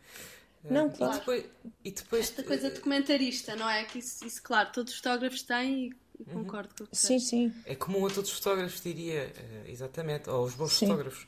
Não, 0.70 0.90
claro. 0.90 1.14
E 1.14 1.18
depois, 1.18 1.44
e 1.84 1.90
depois 1.90 2.22
Esta 2.22 2.42
coisa 2.42 2.70
documentarista, 2.70 3.54
não 3.54 3.68
é? 3.68 3.84
Que 3.84 3.98
isso, 3.98 4.24
isso 4.26 4.42
claro, 4.42 4.70
todos 4.72 4.92
os 4.92 4.98
fotógrafos 4.98 5.42
têm 5.42 5.90
e, 6.18 6.32
uhum. 6.32 6.44
concordo 6.44 6.74
com 6.76 6.84
o 6.84 6.86
que 6.86 6.96
Sim, 6.96 7.18
sim. 7.18 7.52
É 7.66 7.74
comum 7.74 8.06
a 8.06 8.10
todos 8.10 8.30
os 8.30 8.38
fotógrafos, 8.38 8.80
diria, 8.80 9.32
eh, 9.36 9.64
exatamente, 9.66 10.30
ou 10.30 10.44
os 10.44 10.54
bons 10.54 10.72
sim. 10.72 10.86
fotógrafos. 10.86 11.26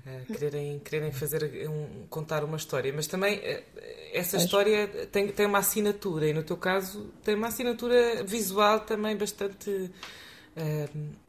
Uh, 0.00 0.32
quererem, 0.32 0.78
quererem 0.78 1.12
fazer 1.12 1.68
um, 1.68 2.06
contar 2.08 2.42
uma 2.42 2.56
história, 2.56 2.90
mas 2.90 3.06
também 3.06 3.38
uh, 3.38 3.62
essa 4.14 4.38
Mas... 4.38 4.44
história 4.44 4.88
tem, 5.12 5.28
tem 5.28 5.44
uma 5.44 5.58
assinatura 5.58 6.26
e 6.26 6.32
no 6.32 6.42
teu 6.42 6.56
caso 6.56 7.12
tem 7.22 7.34
uma 7.34 7.48
assinatura 7.48 8.24
visual 8.24 8.80
também 8.80 9.14
bastante 9.14 9.90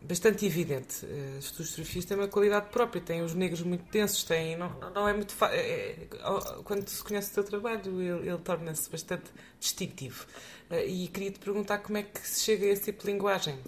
bastante 0.01 0.45
evidente. 0.45 1.05
Uh, 1.05 1.37
as 1.37 1.51
tuas 1.51 1.69
fotografias 1.69 2.05
têm 2.05 2.17
uma 2.17 2.27
qualidade 2.27 2.69
própria, 2.69 3.01
têm 3.01 3.21
os 3.21 3.33
negros 3.33 3.61
muito 3.61 3.89
densos, 3.91 4.23
têm, 4.23 4.57
não, 4.57 4.79
não 4.91 5.07
é 5.07 5.13
muito 5.13 5.33
fácil. 5.33 5.57
É, 5.57 5.91
é, 5.91 6.07
quando 6.63 6.87
se 6.87 7.03
conhece 7.03 7.31
o 7.31 7.33
teu 7.35 7.43
trabalho, 7.43 8.01
ele, 8.01 8.29
ele 8.29 8.37
torna-se 8.39 8.89
bastante 8.89 9.31
distintivo. 9.59 10.25
Uh, 10.69 10.87
e 10.87 11.07
queria 11.07 11.31
te 11.31 11.39
perguntar 11.39 11.79
como 11.79 11.97
é 11.97 12.03
que 12.03 12.27
se 12.27 12.41
chega 12.41 12.65
a 12.65 12.69
esse 12.69 12.85
tipo 12.85 13.03
de 13.03 13.11
linguagem. 13.11 13.59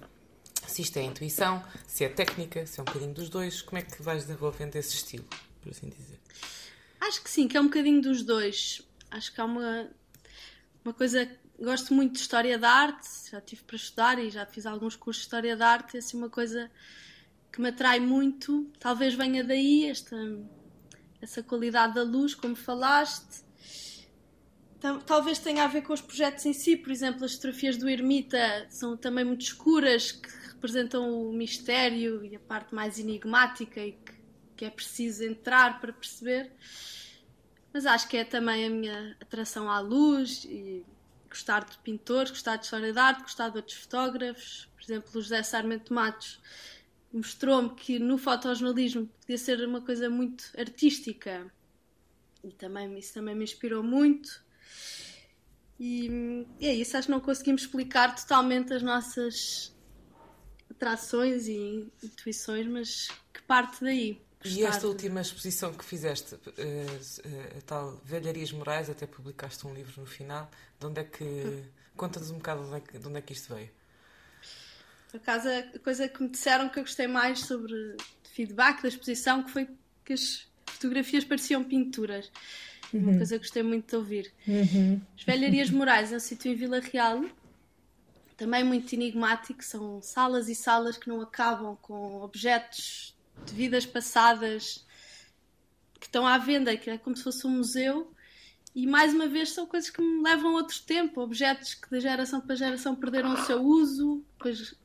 Se 0.67 0.81
isto 0.81 0.97
é 0.97 1.03
intuição, 1.03 1.63
se 1.85 2.05
é 2.05 2.09
técnica, 2.09 2.65
se 2.65 2.79
é 2.79 2.81
um 2.81 2.85
bocadinho 2.85 3.13
dos 3.13 3.29
dois, 3.29 3.61
como 3.61 3.77
é 3.77 3.81
que 3.81 4.01
vais 4.01 4.23
desenvolvendo 4.23 4.75
esse 4.77 4.95
estilo, 4.95 5.25
por 5.61 5.69
assim 5.69 5.89
dizer? 5.89 6.19
Acho 7.01 7.21
que 7.21 7.29
sim, 7.29 7.47
que 7.47 7.57
é 7.57 7.61
um 7.61 7.65
bocadinho 7.65 8.01
dos 8.01 8.23
dois. 8.23 8.81
Acho 9.11 9.33
que 9.33 9.41
há 9.41 9.45
uma, 9.45 9.89
uma 10.83 10.93
coisa 10.93 11.29
gosto 11.63 11.93
muito 11.93 12.13
de 12.13 12.19
História 12.19 12.57
da 12.57 12.69
Arte, 12.69 13.07
já 13.31 13.39
tive 13.39 13.63
para 13.63 13.75
estudar 13.75 14.19
e 14.19 14.29
já 14.29 14.45
fiz 14.45 14.65
alguns 14.65 14.95
cursos 14.95 15.21
de 15.21 15.27
História 15.27 15.55
da 15.55 15.67
Arte, 15.69 15.95
é 15.95 15.99
assim 15.99 16.17
uma 16.17 16.29
coisa 16.29 16.69
que 17.51 17.61
me 17.61 17.69
atrai 17.69 17.99
muito, 17.99 18.69
talvez 18.79 19.13
venha 19.13 19.43
daí 19.43 19.85
esta, 19.85 20.15
essa 21.21 21.43
qualidade 21.43 21.93
da 21.93 22.03
luz, 22.03 22.33
como 22.35 22.55
falaste. 22.55 23.43
Talvez 25.05 25.39
tenha 25.39 25.63
a 25.63 25.67
ver 25.67 25.83
com 25.83 25.93
os 25.93 26.01
projetos 26.01 26.45
em 26.45 26.51
si, 26.51 26.75
por 26.75 26.91
exemplo, 26.91 27.23
as 27.23 27.35
fotografias 27.35 27.77
do 27.77 27.87
Ermita 27.87 28.67
são 28.69 28.97
também 28.97 29.23
muito 29.23 29.41
escuras, 29.41 30.11
que 30.11 30.29
representam 30.47 31.09
o 31.09 31.31
mistério 31.31 32.25
e 32.25 32.35
a 32.35 32.39
parte 32.39 32.75
mais 32.75 32.99
enigmática 32.99 33.79
e 33.79 33.93
que, 33.93 34.13
que 34.57 34.65
é 34.65 34.69
preciso 34.69 35.23
entrar 35.23 35.79
para 35.79 35.93
perceber. 35.93 36.51
Mas 37.71 37.85
acho 37.85 38.09
que 38.09 38.17
é 38.17 38.25
também 38.25 38.65
a 38.65 38.69
minha 38.69 39.17
atração 39.21 39.69
à 39.69 39.79
luz 39.79 40.43
e 40.43 40.85
gostar 41.33 41.65
de 41.65 41.77
pintores, 41.79 42.31
gostar 42.31 42.57
de 42.57 42.65
história 42.65 42.93
de 42.93 42.99
arte, 42.99 43.23
gostar 43.23 43.49
de 43.49 43.57
outros 43.57 43.77
fotógrafos. 43.77 44.69
Por 44.75 44.83
exemplo, 44.83 45.09
o 45.09 45.21
José 45.21 45.41
Sarmento 45.41 45.93
Matos 45.93 46.39
mostrou-me 47.11 47.71
que 47.71 47.99
no 47.99 48.17
fotojornalismo 48.17 49.07
podia 49.21 49.37
ser 49.37 49.67
uma 49.67 49.81
coisa 49.81 50.09
muito 50.09 50.45
artística 50.57 51.51
e 52.43 52.51
também, 52.51 52.97
isso 52.97 53.13
também 53.13 53.35
me 53.35 53.43
inspirou 53.43 53.83
muito. 53.83 54.43
E, 55.79 56.45
e 56.59 56.67
é 56.67 56.73
isso, 56.73 56.95
acho 56.95 57.07
que 57.07 57.11
não 57.11 57.19
conseguimos 57.19 57.63
explicar 57.63 58.15
totalmente 58.15 58.73
as 58.73 58.83
nossas 58.83 59.75
atrações 60.69 61.47
e 61.47 61.91
intuições, 62.03 62.67
mas 62.67 63.07
que 63.33 63.41
parte 63.43 63.83
daí. 63.83 64.21
E 64.45 64.63
esta 64.63 64.87
última 64.87 65.21
exposição 65.21 65.73
que 65.73 65.85
fizeste, 65.85 66.35
uh, 66.35 66.37
uh, 66.37 67.61
tal 67.65 68.01
Velharias 68.03 68.51
Morais, 68.51 68.89
até 68.89 69.05
publicaste 69.05 69.65
um 69.65 69.73
livro 69.73 70.01
no 70.01 70.07
final, 70.07 70.49
de 70.79 70.85
onde 70.85 71.01
é 71.01 71.03
que. 71.03 71.23
Hum. 71.23 71.63
Conta-nos 71.95 72.31
um 72.31 72.37
bocado 72.37 72.61
de 72.63 72.67
onde, 72.67 72.77
é 72.77 72.79
que, 72.79 72.97
de 72.97 73.07
onde 73.07 73.17
é 73.19 73.21
que 73.21 73.33
isto 73.33 73.53
veio. 73.53 73.69
Por 75.11 75.17
acaso, 75.17 75.47
a 75.47 75.79
coisa 75.79 76.07
que 76.07 76.23
me 76.23 76.29
disseram 76.29 76.67
que 76.69 76.79
eu 76.79 76.83
gostei 76.83 77.05
mais 77.05 77.41
sobre 77.41 77.95
feedback 78.31 78.81
da 78.81 78.87
exposição 78.87 79.43
que 79.43 79.51
foi 79.51 79.69
que 80.03 80.13
as 80.13 80.47
fotografias 80.65 81.23
pareciam 81.23 81.63
pinturas. 81.63 82.31
Uhum. 82.91 83.01
Uma 83.01 83.17
coisa 83.17 83.35
que 83.35 83.45
gostei 83.45 83.61
muito 83.61 83.89
de 83.89 83.95
ouvir. 83.95 84.33
Uhum. 84.47 84.99
As 85.15 85.23
Velharias 85.23 85.69
Morais 85.69 86.11
é 86.11 86.15
um 86.15 86.19
sítio 86.19 86.51
em 86.51 86.55
Vila 86.55 86.79
Real, 86.79 87.23
também 88.35 88.63
muito 88.63 88.93
enigmático. 88.93 89.63
São 89.63 90.01
salas 90.01 90.49
e 90.49 90.55
salas 90.55 90.97
que 90.97 91.07
não 91.07 91.21
acabam 91.21 91.77
com 91.81 92.21
objetos 92.21 93.15
de 93.45 93.53
vidas 93.53 93.85
passadas 93.85 94.85
que 95.99 96.05
estão 96.05 96.27
à 96.27 96.37
venda, 96.37 96.75
que 96.75 96.89
é 96.89 96.97
como 96.97 97.15
se 97.15 97.23
fosse 97.23 97.47
um 97.47 97.51
museu. 97.51 98.11
E 98.75 98.87
mais 98.87 99.13
uma 99.13 99.27
vez 99.27 99.51
são 99.51 99.65
coisas 99.65 99.89
que 99.89 100.01
me 100.01 100.23
levam 100.23 100.51
a 100.51 100.55
outro 100.55 100.81
tempo, 100.81 101.21
objetos 101.21 101.75
que 101.75 101.89
de 101.89 101.99
geração 101.99 102.41
para 102.41 102.55
geração 102.55 102.95
perderam 102.95 103.33
o 103.33 103.37
seu 103.37 103.61
uso, 103.61 104.23
depois 104.37 104.75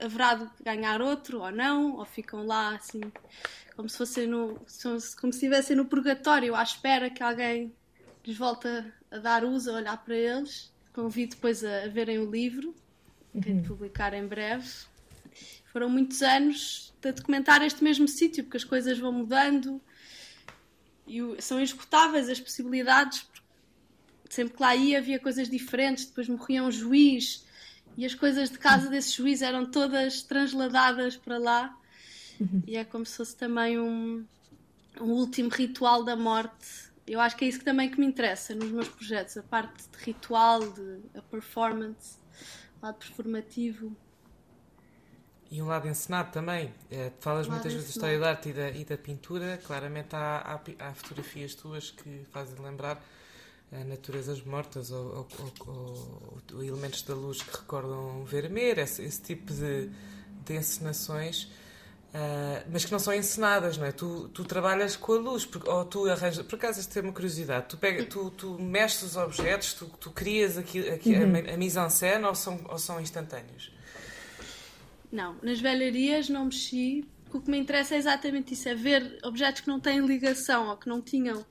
haverá 0.00 0.34
de 0.34 0.48
ganhar 0.62 1.00
outro 1.00 1.40
ou 1.40 1.50
não, 1.52 1.96
ou 1.96 2.04
ficam 2.04 2.44
lá 2.44 2.74
assim, 2.74 3.00
como 3.76 3.88
se 3.88 3.98
fossem 3.98 4.26
no, 4.26 4.60
como 5.20 5.32
se 5.32 5.38
estivessem 5.38 5.76
no 5.76 5.84
purgatório, 5.84 6.54
à 6.54 6.62
espera 6.62 7.08
que 7.08 7.22
alguém 7.22 7.72
lhes 8.26 8.36
volte 8.36 8.66
a 9.10 9.18
dar 9.18 9.44
uso, 9.44 9.70
a 9.70 9.74
olhar 9.74 9.96
para 10.04 10.16
eles. 10.16 10.72
convido 10.92 11.36
depois 11.36 11.64
a, 11.64 11.84
a 11.84 11.88
verem 11.88 12.18
o 12.18 12.30
livro, 12.30 12.74
que 13.40 13.50
uhum. 13.50 13.62
publicar 13.62 14.12
em 14.12 14.26
breve. 14.26 14.68
Foram 15.72 15.88
muitos 15.88 16.20
anos 16.22 16.92
de 17.00 17.12
documentar 17.12 17.62
este 17.62 17.82
mesmo 17.82 18.08
sítio, 18.08 18.44
porque 18.44 18.56
as 18.56 18.64
coisas 18.64 18.98
vão 18.98 19.12
mudando 19.12 19.80
e 21.06 21.20
são 21.40 21.58
inesgotáveis 21.58 22.28
as 22.28 22.40
possibilidades. 22.40 23.26
Sempre 24.28 24.54
que 24.54 24.62
lá 24.62 24.74
ia 24.74 24.98
havia 24.98 25.18
coisas 25.18 25.48
diferentes, 25.48 26.06
depois 26.06 26.28
morria 26.28 26.62
um 26.62 26.70
juiz 26.70 27.44
e 27.96 28.04
as 28.04 28.14
coisas 28.14 28.50
de 28.50 28.58
casa 28.58 28.88
desse 28.88 29.12
juiz 29.16 29.42
eram 29.42 29.70
todas 29.70 30.22
transladadas 30.22 31.16
para 31.16 31.38
lá. 31.38 31.76
Uhum. 32.40 32.62
E 32.66 32.76
é 32.76 32.84
como 32.84 33.04
se 33.04 33.16
fosse 33.16 33.36
também 33.36 33.78
um, 33.78 34.24
um 35.00 35.10
último 35.12 35.50
ritual 35.50 36.02
da 36.02 36.16
morte. 36.16 36.90
Eu 37.06 37.20
acho 37.20 37.36
que 37.36 37.44
é 37.44 37.48
isso 37.48 37.58
que 37.58 37.64
também 37.64 37.90
que 37.90 37.98
me 37.98 38.06
interessa 38.06 38.54
nos 38.54 38.70
meus 38.70 38.88
projetos, 38.88 39.36
a 39.36 39.42
parte 39.42 39.88
de 39.88 40.04
ritual, 40.04 40.60
de 40.60 41.00
a 41.14 41.22
performance, 41.22 42.18
o 42.80 42.86
lado 42.86 42.98
performativo. 42.98 43.96
E 45.50 45.60
um 45.60 45.66
lado 45.66 45.88
encenado 45.88 46.30
também. 46.30 46.72
É, 46.90 47.10
falas 47.18 47.48
um 47.48 47.50
muitas 47.50 47.72
vezes 47.72 47.88
da 47.88 47.90
história 47.90 48.18
da 48.20 48.28
arte 48.28 48.50
e 48.50 48.52
da, 48.52 48.70
e 48.70 48.84
da 48.84 48.96
pintura. 48.96 49.58
Claramente 49.66 50.14
há, 50.14 50.60
há, 50.78 50.88
há, 50.88 50.94
fotografias 50.94 51.54
tuas 51.56 51.90
que 51.90 52.24
fazem 52.30 52.56
lembrar 52.62 53.02
uh, 53.72 53.84
naturezas 53.84 54.40
mortas 54.42 54.92
ou, 54.92 55.26
ou, 55.38 55.52
ou, 55.66 56.42
ou, 56.54 56.64
elementos 56.64 57.02
da 57.02 57.14
luz 57.14 57.42
que 57.42 57.50
recordam 57.50 58.24
Vermeer, 58.24 58.78
esse, 58.78 59.02
esse 59.02 59.20
tipo 59.20 59.52
de, 59.52 59.90
de 60.44 60.54
encenações. 60.54 61.50
Uh, 62.12 62.66
mas 62.70 62.84
que 62.84 62.92
não 62.92 62.98
são 63.00 63.12
encenadas, 63.12 63.76
não 63.76 63.86
é? 63.86 63.92
Tu, 63.92 64.28
tu 64.28 64.44
trabalhas 64.44 64.94
com 64.94 65.14
a 65.14 65.18
luz, 65.18 65.48
ou 65.66 65.84
tu 65.84 66.08
arranjas. 66.08 66.46
Por 66.46 66.56
acaso, 66.56 66.78
esta 66.78 67.00
é 67.00 67.02
uma 67.02 67.12
curiosidade. 67.12 67.66
Tu, 67.68 67.76
pega, 67.76 68.04
tu, 68.04 68.30
tu 68.30 68.56
mexes 68.56 69.02
os 69.02 69.16
objetos, 69.16 69.74
tu, 69.74 69.86
tu 69.98 70.12
crias 70.12 70.56
aqui, 70.56 70.88
aqui 70.88 71.12
uhum. 71.14 71.34
a, 71.34 71.54
a 71.54 71.56
mise-en-scène 71.56 72.24
ou 72.24 72.36
são, 72.36 72.60
ou 72.68 72.78
são 72.78 73.00
instantâneos? 73.00 73.72
Não, 75.10 75.36
nas 75.42 75.60
velharias 75.60 76.28
não 76.28 76.46
mexi. 76.46 77.04
O 77.32 77.40
que 77.40 77.50
me 77.50 77.58
interessa 77.58 77.94
é 77.94 77.98
exatamente 77.98 78.54
isso: 78.54 78.68
é 78.68 78.74
ver 78.74 79.18
objetos 79.24 79.62
que 79.62 79.68
não 79.68 79.80
têm 79.80 80.04
ligação 80.04 80.68
ou 80.68 80.76
que 80.76 80.88
não 80.88 81.00
tinham 81.00 81.44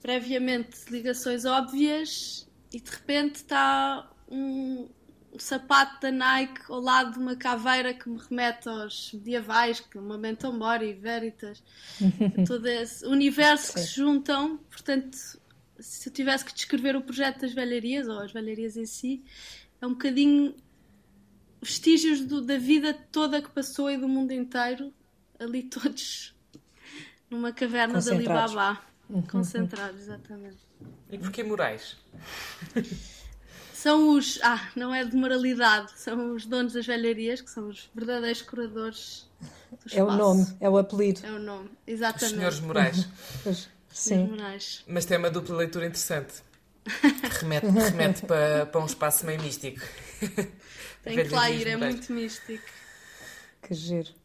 previamente 0.00 0.90
ligações 0.90 1.44
óbvias 1.44 2.48
e 2.72 2.80
de 2.80 2.90
repente 2.90 3.36
está 3.36 4.10
um, 4.28 4.88
um 5.32 5.38
sapato 5.38 6.00
da 6.00 6.10
Nike 6.10 6.62
ao 6.68 6.80
lado 6.80 7.12
de 7.12 7.18
uma 7.18 7.36
caveira 7.36 7.92
que 7.92 8.08
me 8.08 8.18
remete 8.18 8.68
aos 8.68 9.12
medievais, 9.12 9.80
que 9.80 9.98
é 9.98 10.00
uma 10.00 10.16
Memento 10.16 10.52
Mori, 10.52 10.94
Veritas, 10.94 11.62
todo 12.46 12.66
esse 12.66 13.06
universo 13.06 13.74
que 13.74 13.80
se 13.80 13.96
juntam. 13.96 14.58
Portanto, 14.70 15.16
se 15.78 16.08
eu 16.08 16.12
tivesse 16.12 16.44
que 16.44 16.54
descrever 16.54 16.96
o 16.96 17.02
projeto 17.02 17.40
das 17.40 17.52
velharias, 17.52 18.08
ou 18.08 18.18
as 18.18 18.32
velharias 18.32 18.76
em 18.76 18.86
si, 18.86 19.22
é 19.80 19.86
um 19.86 19.90
bocadinho 19.90 20.54
vestígios 21.60 22.20
do, 22.20 22.40
da 22.40 22.58
vida 22.58 22.94
toda 23.12 23.42
que 23.42 23.50
passou 23.50 23.90
e 23.90 23.96
do 23.96 24.08
mundo 24.08 24.32
inteiro, 24.32 24.92
ali 25.38 25.62
todos 25.64 26.34
numa 27.30 27.52
caverna 27.52 28.00
de 28.00 28.10
Alibaba. 28.10 28.80
Uhum. 29.08 29.22
Concentrados, 29.22 30.02
exatamente. 30.02 30.58
E 31.10 31.18
porquê 31.18 31.42
morais? 31.42 31.96
São 33.74 34.10
os. 34.10 34.38
Ah, 34.42 34.70
não 34.76 34.94
é 34.94 35.04
de 35.04 35.16
moralidade, 35.16 35.92
são 35.96 36.34
os 36.34 36.46
donos 36.46 36.74
das 36.74 36.86
velharias, 36.86 37.40
que 37.40 37.50
são 37.50 37.68
os 37.68 37.90
verdadeiros 37.94 38.42
curadores 38.42 39.26
do 39.70 39.76
espaço. 39.86 39.98
É 39.98 40.04
o 40.04 40.10
nome, 40.12 40.46
é 40.60 40.68
o 40.68 40.76
apelido. 40.76 41.20
É 41.24 41.30
o 41.32 41.38
nome, 41.38 41.70
exatamente. 41.86 42.24
Os 42.24 42.30
senhores 42.30 42.60
morais. 42.60 43.08
Sim. 43.88 44.28
Morais. 44.28 44.84
Mas 44.86 45.04
tem 45.04 45.16
uma 45.16 45.30
dupla 45.30 45.56
leitura 45.56 45.86
interessante. 45.86 46.42
Remete, 47.40 47.66
remete 47.66 48.26
para, 48.26 48.66
para 48.66 48.80
um 48.80 48.86
espaço 48.86 49.26
meio 49.26 49.40
místico. 49.40 49.80
Tem 51.02 51.16
que 51.24 51.34
lá 51.34 51.50
ir, 51.50 51.66
é 51.66 51.76
muito 51.76 52.12
místico. 52.12 52.64
Que 53.62 53.74
giro. 53.74 54.20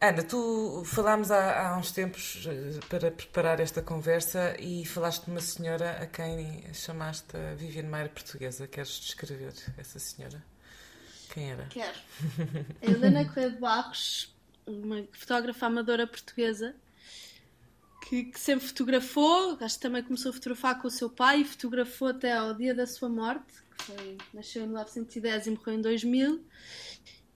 Ana, 0.00 0.22
tu 0.22 0.82
falámos 0.84 1.30
há, 1.30 1.68
há 1.68 1.78
uns 1.78 1.90
tempos 1.90 2.46
eh, 2.46 2.78
para 2.90 3.10
preparar 3.10 3.58
esta 3.58 3.80
conversa 3.80 4.54
e 4.60 4.84
falaste 4.84 5.24
de 5.24 5.30
uma 5.30 5.40
senhora 5.40 5.92
a 5.92 6.06
quem 6.06 6.62
chamaste 6.74 7.34
a 7.34 7.54
Viviane 7.54 7.88
Meyer 7.88 8.10
portuguesa. 8.10 8.68
Queres 8.68 9.00
descrever 9.00 9.54
essa 9.78 9.98
senhora? 9.98 10.44
Quem 11.32 11.52
era? 11.52 11.64
Quero. 11.66 11.98
A 12.82 12.84
Helena 12.90 13.24
Correia 13.24 13.50
de 13.50 13.58
Barros, 13.58 14.34
uma 14.66 15.04
fotógrafa 15.12 15.66
amadora 15.66 16.06
portuguesa, 16.06 16.74
que, 18.04 18.24
que, 18.24 18.38
sempre 18.38 18.66
fotografou, 18.66 19.56
acho 19.60 19.76
que 19.76 19.80
também 19.80 20.02
começou 20.02 20.30
a 20.30 20.32
fotografar 20.32 20.80
com 20.80 20.88
o 20.88 20.90
seu 20.90 21.08
pai 21.08 21.40
e 21.40 21.44
fotografou 21.44 22.08
até 22.08 22.32
ao 22.34 22.52
dia 22.52 22.74
da 22.74 22.86
sua 22.86 23.08
morte, 23.08 23.52
que 23.76 23.84
foi, 23.84 24.18
nasceu 24.32 24.62
em 24.62 24.66
1910 24.66 25.46
e 25.46 25.50
morreu 25.50 25.74
em 25.74 25.80
2000. 25.80 26.44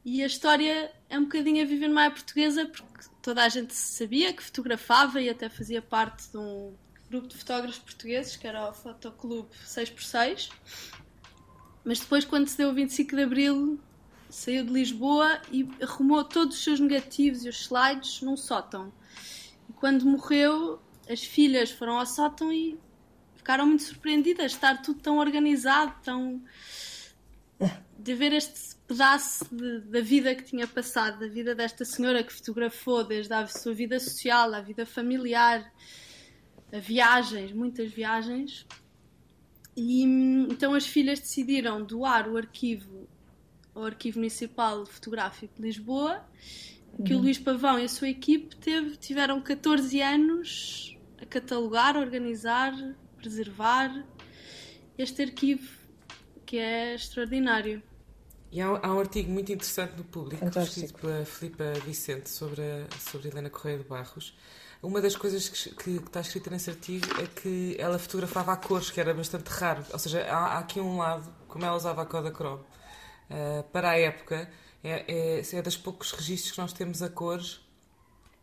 E 0.04 0.22
a 0.22 0.26
história 0.26 0.92
é 1.08 1.18
um 1.18 1.22
bocadinho 1.22 1.62
a 1.62 1.66
viver 1.66 1.88
numa 1.88 2.10
portuguesa, 2.10 2.66
porque 2.66 3.06
toda 3.22 3.42
a 3.42 3.48
gente 3.48 3.74
sabia 3.74 4.32
que 4.32 4.42
fotografava 4.42 5.20
e 5.20 5.30
até 5.30 5.48
fazia 5.48 5.80
parte 5.80 6.30
de 6.30 6.36
um 6.36 6.74
grupo 7.08 7.28
de 7.28 7.36
fotógrafos 7.36 7.78
portugueses, 7.78 8.36
que 8.36 8.46
era 8.46 8.68
o 8.68 8.74
Fotoclube 8.74 9.48
6x6. 9.66 10.50
Mas 11.82 12.00
depois, 12.00 12.26
quando 12.26 12.46
se 12.46 12.58
deu 12.58 12.68
o 12.68 12.74
25 12.74 13.16
de 13.16 13.22
Abril, 13.22 13.80
saiu 14.28 14.64
de 14.64 14.70
Lisboa 14.70 15.40
e 15.50 15.66
arrumou 15.82 16.22
todos 16.24 16.58
os 16.58 16.64
seus 16.64 16.78
negativos 16.78 17.44
e 17.46 17.48
os 17.48 17.62
slides 17.62 18.20
num 18.20 18.36
sótão 18.36 18.92
quando 19.78 20.04
morreu, 20.04 20.80
as 21.08 21.22
filhas 21.22 21.70
foram 21.70 21.98
ao 21.98 22.06
sótão 22.06 22.52
e 22.52 22.78
ficaram 23.36 23.66
muito 23.66 23.82
surpreendidas 23.82 24.52
de 24.52 24.56
estar 24.56 24.82
tudo 24.82 25.00
tão 25.00 25.18
organizado, 25.18 25.94
tão. 26.02 26.42
de 27.98 28.14
ver 28.14 28.32
este 28.32 28.76
pedaço 28.86 29.44
de, 29.50 29.80
da 29.80 30.00
vida 30.00 30.34
que 30.34 30.42
tinha 30.42 30.66
passado, 30.66 31.20
da 31.20 31.28
vida 31.28 31.54
desta 31.54 31.84
senhora 31.84 32.22
que 32.22 32.32
fotografou 32.32 33.04
desde 33.04 33.32
a 33.32 33.46
sua 33.46 33.74
vida 33.74 33.98
social, 33.98 34.52
a 34.54 34.60
vida 34.60 34.86
familiar, 34.86 35.72
a 36.72 36.78
viagens, 36.78 37.52
muitas 37.52 37.90
viagens. 37.90 38.66
E 39.76 40.02
então 40.02 40.74
as 40.74 40.86
filhas 40.86 41.20
decidiram 41.20 41.84
doar 41.84 42.28
o 42.28 42.36
arquivo 42.36 43.08
ao 43.74 43.84
Arquivo 43.84 44.18
Municipal 44.18 44.84
Fotográfico 44.84 45.54
de 45.54 45.62
Lisboa 45.62 46.24
que 47.04 47.12
uhum. 47.12 47.20
o 47.20 47.22
Luís 47.22 47.38
Pavão 47.38 47.78
e 47.78 47.84
a 47.84 47.88
sua 47.88 48.08
equipe 48.08 48.56
teve, 48.56 48.96
tiveram 48.96 49.40
14 49.40 50.00
anos 50.02 50.96
a 51.20 51.26
catalogar, 51.26 51.96
organizar, 51.96 52.72
preservar 53.16 54.04
este 54.96 55.22
arquivo 55.22 55.68
que 56.44 56.58
é 56.58 56.94
extraordinário. 56.94 57.82
E 58.50 58.60
há, 58.60 58.66
há 58.66 58.94
um 58.94 58.98
artigo 58.98 59.30
muito 59.30 59.52
interessante 59.52 59.96
no 59.96 60.04
público, 60.04 60.44
Fantástico. 60.44 60.86
escrito 60.86 61.00
pela 61.00 61.24
Filipa 61.24 61.72
Vicente 61.84 62.30
sobre, 62.30 62.62
a, 62.62 62.86
sobre 62.98 63.28
Helena 63.28 63.50
Correia 63.50 63.78
de 63.78 63.84
Barros. 63.84 64.34
Uma 64.82 65.00
das 65.00 65.14
coisas 65.16 65.48
que, 65.48 65.74
que, 65.74 65.90
está 65.96 66.20
escrita 66.20 66.50
nesse 66.50 66.70
artigo 66.70 67.06
é 67.20 67.26
que 67.26 67.76
ela 67.78 67.98
fotografava 67.98 68.52
a 68.52 68.56
cores, 68.56 68.90
que 68.90 69.00
era 69.00 69.12
bastante 69.12 69.48
raro. 69.48 69.84
Ou 69.92 69.98
seja, 69.98 70.24
há, 70.24 70.54
há 70.54 70.58
aqui 70.60 70.80
um 70.80 70.98
lado, 70.98 71.30
como 71.48 71.64
ela 71.64 71.76
usava 71.76 72.02
a 72.02 72.06
Kodachrome, 72.06 72.62
uh, 72.62 73.62
para 73.72 73.90
a 73.90 73.98
época, 73.98 74.48
é, 74.82 75.04
é, 75.08 75.56
é 75.56 75.62
dos 75.62 75.76
poucos 75.76 76.12
registros 76.12 76.52
que 76.52 76.58
nós 76.58 76.72
temos 76.72 77.02
a 77.02 77.08
cores 77.08 77.60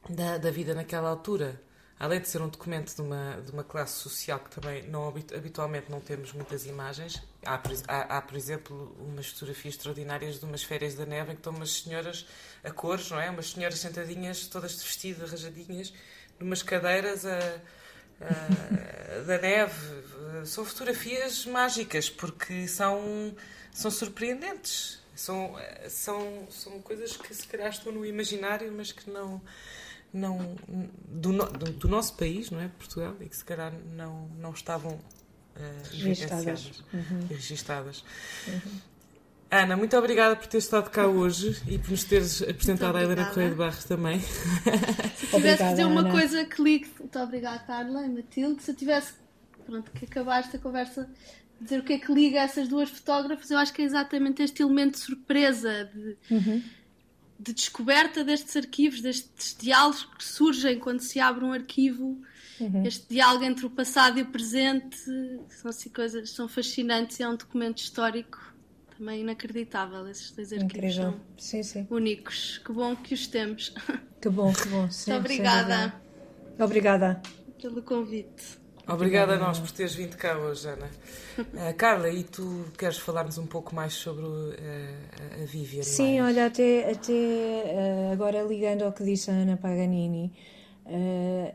da, 0.09 0.37
da 0.37 0.51
vida 0.51 0.73
naquela 0.73 1.09
altura. 1.09 1.61
Além 1.97 2.19
de 2.19 2.27
ser 2.27 2.41
um 2.41 2.49
documento 2.49 2.93
de 2.93 3.01
uma, 3.01 3.41
de 3.41 3.51
uma 3.51 3.63
classe 3.63 3.93
social 3.93 4.37
que 4.39 4.49
também 4.49 4.85
não, 4.89 5.07
habitualmente 5.07 5.89
não 5.89 6.01
temos 6.01 6.33
muitas 6.33 6.65
imagens, 6.65 7.23
há, 7.45 7.57
há, 7.87 8.17
há, 8.17 8.21
por 8.21 8.35
exemplo, 8.35 8.93
umas 8.99 9.27
fotografias 9.27 9.75
extraordinárias 9.75 10.37
de 10.37 10.45
umas 10.45 10.61
férias 10.61 10.93
da 10.93 11.05
neve 11.05 11.31
em 11.31 11.35
que 11.35 11.39
estão 11.39 11.53
umas 11.53 11.71
senhoras 11.71 12.27
a 12.65 12.69
cores, 12.69 13.09
não 13.09 13.19
é? 13.19 13.29
Umas 13.29 13.51
senhoras 13.51 13.79
sentadinhas, 13.79 14.45
todas 14.47 14.83
vestidas, 14.83 15.31
rajadinhas, 15.31 15.93
numas 16.37 16.61
cadeiras 16.61 17.25
a, 17.25 17.39
a, 18.19 19.21
da 19.25 19.37
neve. 19.37 20.45
São 20.45 20.65
fotografias 20.65 21.45
mágicas 21.45 22.09
porque 22.09 22.67
são, 22.67 23.33
são 23.71 23.89
surpreendentes. 23.89 24.99
São, 25.15 25.55
são, 25.87 26.47
são 26.49 26.81
coisas 26.81 27.15
que 27.15 27.33
se 27.33 27.47
calhar 27.47 27.69
estão 27.69 27.91
no 27.91 28.05
imaginário, 28.05 28.71
mas 28.75 28.91
que 28.91 29.09
não. 29.09 29.41
não 30.13 30.55
do, 31.07 31.31
do, 31.31 31.71
do 31.71 31.87
nosso 31.87 32.15
país, 32.15 32.51
não 32.51 32.59
é? 32.59 32.67
Portugal, 32.67 33.15
e 33.21 33.29
que 33.29 33.37
se 33.37 33.45
calhar 33.45 33.73
não, 33.95 34.27
não 34.37 34.51
estavam 34.51 34.91
uh, 34.93 35.01
registadas. 35.91 36.83
Uhum. 36.93 37.27
registadas. 37.29 38.03
Uhum. 38.47 38.79
Ana, 39.49 39.77
muito 39.77 39.95
obrigada 39.95 40.35
por 40.35 40.47
teres 40.47 40.65
estado 40.65 40.89
cá 40.89 41.07
hoje 41.07 41.61
e 41.67 41.77
por 41.77 41.91
nos 41.91 42.03
teres 42.03 42.41
apresentado 42.41 42.97
a 42.97 43.01
Helena 43.01 43.25
Correia 43.27 43.51
de 43.51 43.55
Barros 43.55 43.85
também. 43.85 44.19
Se 44.19 45.27
tivesse 45.31 45.63
que 45.63 45.69
dizer 45.69 45.85
uma 45.85 46.01
Ana. 46.01 46.11
coisa 46.11 46.45
que 46.45 46.61
ligue. 46.61 46.91
Muito 46.99 47.19
obrigada, 47.19 47.59
Carla 47.59 48.05
e 48.05 48.09
Matilde. 48.09 48.61
Se 48.61 48.71
eu 48.71 48.75
tivesse. 48.75 49.13
Pronto, 49.65 49.91
que 49.91 50.05
acabar 50.05 50.41
esta 50.41 50.59
conversa 50.59 51.09
dizer 51.59 51.79
o 51.79 51.83
que 51.83 51.93
é 51.93 51.99
que 51.99 52.13
liga 52.13 52.39
essas 52.39 52.67
duas 52.67 52.89
fotógrafas, 52.89 53.49
eu 53.49 53.57
acho 53.57 53.73
que 53.73 53.81
é 53.81 53.85
exatamente 53.85 54.41
este 54.41 54.61
elemento 54.61 54.93
de 54.93 54.99
surpresa, 54.99 55.89
de, 55.93 56.17
uhum. 56.29 56.61
de 57.39 57.53
descoberta 57.53 58.23
destes 58.23 58.55
arquivos, 58.55 59.01
destes 59.01 59.55
diálogos 59.59 60.05
que 60.05 60.23
surgem 60.23 60.79
quando 60.79 60.99
se 60.99 61.19
abre 61.19 61.45
um 61.45 61.53
arquivo 61.53 62.21
uhum. 62.59 62.85
este 62.85 63.07
diálogo 63.09 63.43
entre 63.43 63.65
o 63.65 63.69
passado 63.69 64.19
e 64.19 64.21
o 64.21 64.27
presente 64.27 64.97
são 65.49 65.69
assim 65.69 65.89
coisas 65.89 66.29
são 66.29 66.47
fascinantes 66.47 67.19
e 67.19 67.23
é 67.23 67.29
um 67.29 67.35
documento 67.35 67.79
histórico 67.79 68.55
também 68.97 69.21
inacreditável. 69.21 70.07
Esses 70.07 70.31
dois 70.31 70.51
arquivos 70.53 70.73
Incrível. 70.73 71.11
são 71.11 71.19
sim, 71.37 71.63
sim. 71.63 71.87
únicos. 71.89 72.57
Que 72.59 72.71
bom 72.71 72.95
que 72.95 73.13
os 73.13 73.27
temos. 73.27 73.73
Que 74.21 74.29
bom, 74.29 74.51
que 74.53 74.67
bom. 74.69 74.89
Sim, 74.91 75.11
Muito 75.11 75.25
obrigada. 75.25 76.01
Obrigada. 76.57 77.21
Pelo 77.61 77.81
convite. 77.81 78.57
Obrigada 78.87 79.33
a 79.33 79.37
nós 79.39 79.59
por 79.59 79.71
teres 79.71 79.95
vindo 79.95 80.15
cá 80.15 80.37
hoje, 80.37 80.67
Ana. 80.67 80.89
Uh, 81.39 81.73
Carla, 81.75 82.07
e 82.09 82.23
tu 82.23 82.65
queres 82.77 82.97
falar-nos 82.97 83.39
um 83.39 83.47
pouco 83.47 83.73
mais 83.73 83.93
sobre 83.93 84.23
uh, 84.23 84.53
a 85.41 85.45
Vivian? 85.45 85.81
Sim, 85.81 86.19
mais? 86.19 86.35
olha, 86.35 86.45
até, 86.45 86.91
até 86.91 87.11
uh, 87.11 88.13
agora 88.13 88.43
ligando 88.43 88.83
ao 88.83 88.91
que 88.91 89.03
disse 89.03 89.31
a 89.31 89.33
Ana 89.33 89.57
Paganini, 89.57 90.31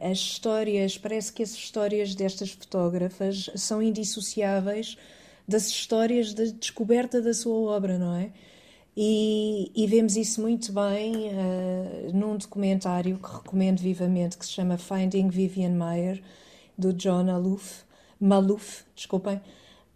as 0.01 0.19
histórias, 0.19 0.99
parece 0.99 1.33
que 1.33 1.41
as 1.41 1.51
histórias 1.51 2.17
destas 2.17 2.51
fotógrafas 2.51 3.49
são 3.55 3.81
indissociáveis 3.81 4.99
das 5.47 5.69
histórias 5.69 6.35
da 6.35 6.47
descoberta 6.47 7.23
da 7.23 7.33
sua 7.33 7.55
obra, 7.71 7.97
não 7.97 8.17
é? 8.17 8.33
E, 8.97 9.71
e 9.73 9.87
vemos 9.87 10.17
isso 10.17 10.41
muito 10.41 10.73
bem 10.73 11.31
num 12.13 12.37
documentário 12.37 13.19
que 13.19 13.33
recomendo 13.33 13.79
vivamente, 13.79 14.37
que 14.37 14.45
se 14.45 14.51
chama 14.51 14.77
Finding 14.77 15.29
Vivian 15.29 15.77
Mayer, 15.77 16.21
do 16.81 16.93
John 16.93 17.25
Maluf, 17.25 17.85
Maluf 18.21 18.85
desculpem, 18.95 19.37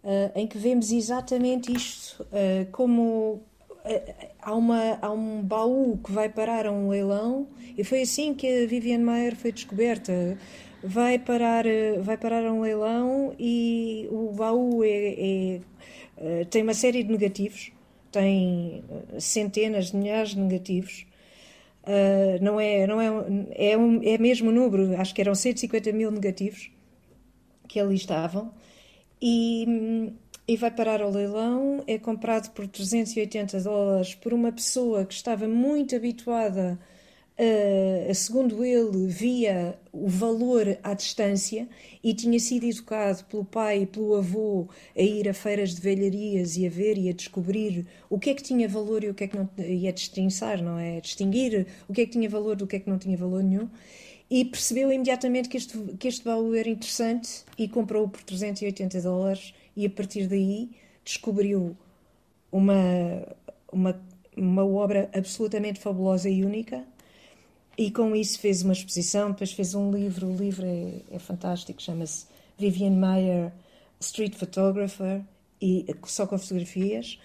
uh, 0.03 0.31
em 0.35 0.47
que 0.47 0.57
vemos 0.57 0.91
exatamente 0.91 1.71
isto, 1.71 2.23
uh, 2.23 2.71
como 2.71 3.43
há, 4.41 4.53
uma, 4.53 4.97
há 5.01 5.11
um 5.11 5.41
baú 5.43 5.99
que 6.03 6.11
vai 6.11 6.29
parar 6.29 6.65
a 6.65 6.71
um 6.71 6.89
leilão, 6.89 7.47
e 7.77 7.83
foi 7.83 8.01
assim 8.01 8.33
que 8.33 8.63
a 8.63 8.67
Vivian 8.67 8.99
Mayer 8.99 9.35
foi 9.35 9.51
descoberta 9.51 10.37
vai 10.85 11.17
parar, 11.17 11.65
eh, 11.65 11.99
vai 11.99 12.17
parar 12.17 12.45
a 12.45 12.53
um 12.53 12.61
leilão 12.61 13.33
e 13.39 14.07
o 14.11 14.31
baú 14.31 14.83
é, 14.83 14.87
é, 14.87 15.61
eh, 16.17 16.45
tem 16.45 16.61
uma 16.61 16.75
série 16.75 17.03
de 17.03 17.11
negativos, 17.11 17.71
tem 18.11 18.83
eh, 18.89 19.19
centenas 19.19 19.91
de 19.91 19.97
milhares 19.97 20.29
de 20.29 20.39
negativos. 20.39 21.07
Uh, 21.87 22.43
não 22.43 22.59
é, 22.59 22.87
não 22.87 22.99
é, 22.99 23.05
é, 23.53 23.77
um, 23.77 24.01
é 24.01 24.17
mesmo 24.17 24.51
número, 24.51 24.99
acho 24.99 25.13
que 25.13 25.21
eram 25.21 25.35
150 25.35 25.91
mil 25.91 26.09
negativos 26.09 26.71
que 27.67 27.79
ali 27.79 27.95
estavam, 27.95 28.51
e, 29.21 30.13
e 30.47 30.57
vai 30.57 30.71
parar 30.71 31.01
ao 31.01 31.11
leilão. 31.11 31.83
É 31.87 31.97
comprado 31.97 32.51
por 32.51 32.67
380 32.67 33.61
dólares 33.61 34.15
por 34.15 34.33
uma 34.33 34.51
pessoa 34.51 35.05
que 35.05 35.13
estava 35.13 35.47
muito 35.47 35.95
habituada 35.95 36.79
Uh, 37.37 38.15
segundo 38.15 38.63
ele, 38.63 39.07
via 39.07 39.77
o 39.91 40.07
valor 40.07 40.77
à 40.81 40.93
distância 40.93 41.67
e 42.01 42.13
tinha 42.13 42.39
sido 42.39 42.65
educado 42.65 43.25
pelo 43.25 43.43
pai 43.43 43.81
e 43.81 43.85
pelo 43.85 44.15
avô 44.15 44.69
a 44.97 45.01
ir 45.01 45.27
a 45.27 45.33
feiras 45.33 45.75
de 45.75 45.81
velharias 45.81 46.55
e 46.55 46.65
a 46.65 46.69
ver 46.69 46.97
e 46.97 47.09
a 47.09 47.11
descobrir 47.11 47.85
o 48.09 48.17
que 48.17 48.29
é 48.29 48.33
que 48.33 48.41
tinha 48.41 48.69
valor 48.69 49.03
e 49.03 49.09
o 49.09 49.13
que 49.13 49.25
é 49.25 49.27
que 49.27 49.35
não 49.35 49.49
e 49.57 49.85
a 49.85 49.91
distinçar, 49.91 50.63
não 50.63 50.79
é? 50.79 50.97
A 50.97 51.01
distinguir 51.01 51.67
o 51.89 51.93
que 51.93 52.01
é 52.01 52.05
que 52.05 52.13
tinha 52.13 52.29
valor 52.29 52.55
do 52.55 52.65
que 52.65 52.77
é 52.77 52.79
que 52.79 52.89
não 52.89 52.97
tinha 52.97 53.17
valor 53.17 53.43
nenhum. 53.43 53.69
E 54.29 54.43
percebeu 54.45 54.91
imediatamente 54.91 55.49
que 55.49 55.57
este, 55.57 55.77
que 55.99 56.07
este 56.07 56.23
baú 56.23 56.53
era 56.55 56.69
interessante 56.69 57.43
e 57.57 57.67
comprou 57.67 58.07
por 58.09 58.23
380 58.23 59.01
dólares 59.01 59.53
e 59.75 59.85
a 59.85 59.89
partir 59.89 60.27
daí 60.27 60.71
descobriu 61.03 61.77
uma, 62.51 62.73
uma, 63.71 64.01
uma 64.35 64.65
obra 64.65 65.09
absolutamente 65.13 65.79
fabulosa 65.79 66.29
e 66.29 66.43
única. 66.43 66.83
E 67.77 67.91
com 67.91 68.15
isso 68.15 68.39
fez 68.39 68.63
uma 68.63 68.73
exposição, 68.73 69.31
depois 69.31 69.51
fez 69.51 69.75
um 69.75 69.91
livro, 69.91 70.27
o 70.27 70.35
livro 70.35 70.65
é, 70.65 71.01
é 71.11 71.19
fantástico, 71.19 71.81
chama-se 71.81 72.25
Vivian 72.57 72.91
Mayer 72.91 73.51
Street 73.99 74.33
Photographer, 74.33 75.21
e, 75.61 75.85
só 76.05 76.27
com 76.27 76.37
fotografias, 76.37 77.19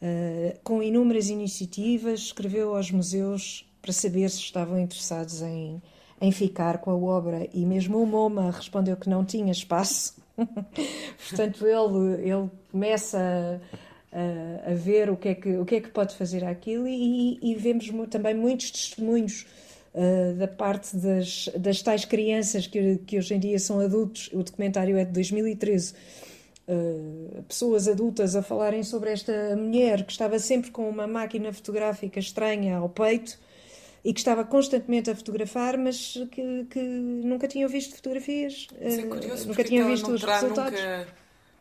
uh, 0.00 0.58
com 0.62 0.82
inúmeras 0.82 1.28
iniciativas, 1.28 2.20
escreveu 2.20 2.74
aos 2.74 2.90
museus 2.90 3.68
para 3.80 3.92
saber 3.92 4.28
se 4.30 4.38
estavam 4.38 4.78
interessados 4.78 5.42
em, 5.42 5.82
em 6.22 6.30
ficar 6.30 6.78
com 6.78 6.92
a 6.92 6.96
obra, 6.96 7.48
e 7.52 7.66
mesmo 7.66 8.00
o 8.00 8.06
MoMA 8.06 8.52
respondeu 8.52 8.96
que 8.96 9.10
não 9.10 9.24
tinha 9.24 9.50
espaço. 9.50 10.14
Portanto, 11.28 11.66
ele, 11.66 12.30
ele 12.30 12.48
começa 12.70 13.60
a, 14.12 14.70
a, 14.70 14.72
ver 14.72 15.10
o 15.10 15.16
que, 15.16 15.30
é 15.30 15.34
que, 15.34 15.56
o 15.56 15.64
que 15.64 15.74
é 15.74 15.80
que 15.80 15.88
pode 15.88 16.14
fazer 16.14 16.44
aquilo, 16.44 16.86
e, 16.86 17.40
e 17.42 17.56
vemos 17.56 17.90
também 18.08 18.36
muitos 18.36 18.70
testemunhos 18.70 19.44
uh, 19.92 20.34
da 20.36 20.46
parte 20.46 20.96
das, 20.96 21.50
das 21.58 21.82
tais 21.82 22.04
crianças 22.04 22.68
que, 22.68 22.98
que 22.98 23.18
hoje 23.18 23.34
em 23.34 23.40
dia 23.40 23.58
são 23.58 23.80
adultos. 23.80 24.30
O 24.32 24.44
documentário 24.44 24.96
é 24.96 25.04
de 25.04 25.10
2013. 25.10 25.92
Uh, 25.92 25.96
eh, 26.68 27.40
pessoas 27.48 27.88
adultas 27.88 28.36
a 28.36 28.42
falarem 28.44 28.84
sobre 28.84 29.10
esta 29.10 29.56
mulher 29.56 30.04
que 30.04 30.12
estava 30.12 30.38
sempre 30.38 30.70
com 30.70 30.88
uma 30.88 31.08
máquina 31.08 31.52
fotográfica 31.52 32.20
estranha 32.20 32.76
ao 32.76 32.88
peito 32.88 33.40
e 34.04 34.12
que 34.12 34.20
estava 34.20 34.44
constantemente 34.44 35.10
a 35.10 35.14
fotografar, 35.14 35.78
mas 35.78 36.14
que, 36.30 36.66
que 36.70 36.80
nunca 36.80 37.46
tinham 37.46 37.68
visto 37.68 37.94
fotografias, 37.94 38.66
é 38.80 39.02
curioso, 39.02 39.44
uh, 39.44 39.48
nunca 39.48 39.64
tinham 39.64 39.88
visto 39.88 40.10
os 40.10 40.22
resultados. 40.22 40.80
Nunca... 40.80 41.06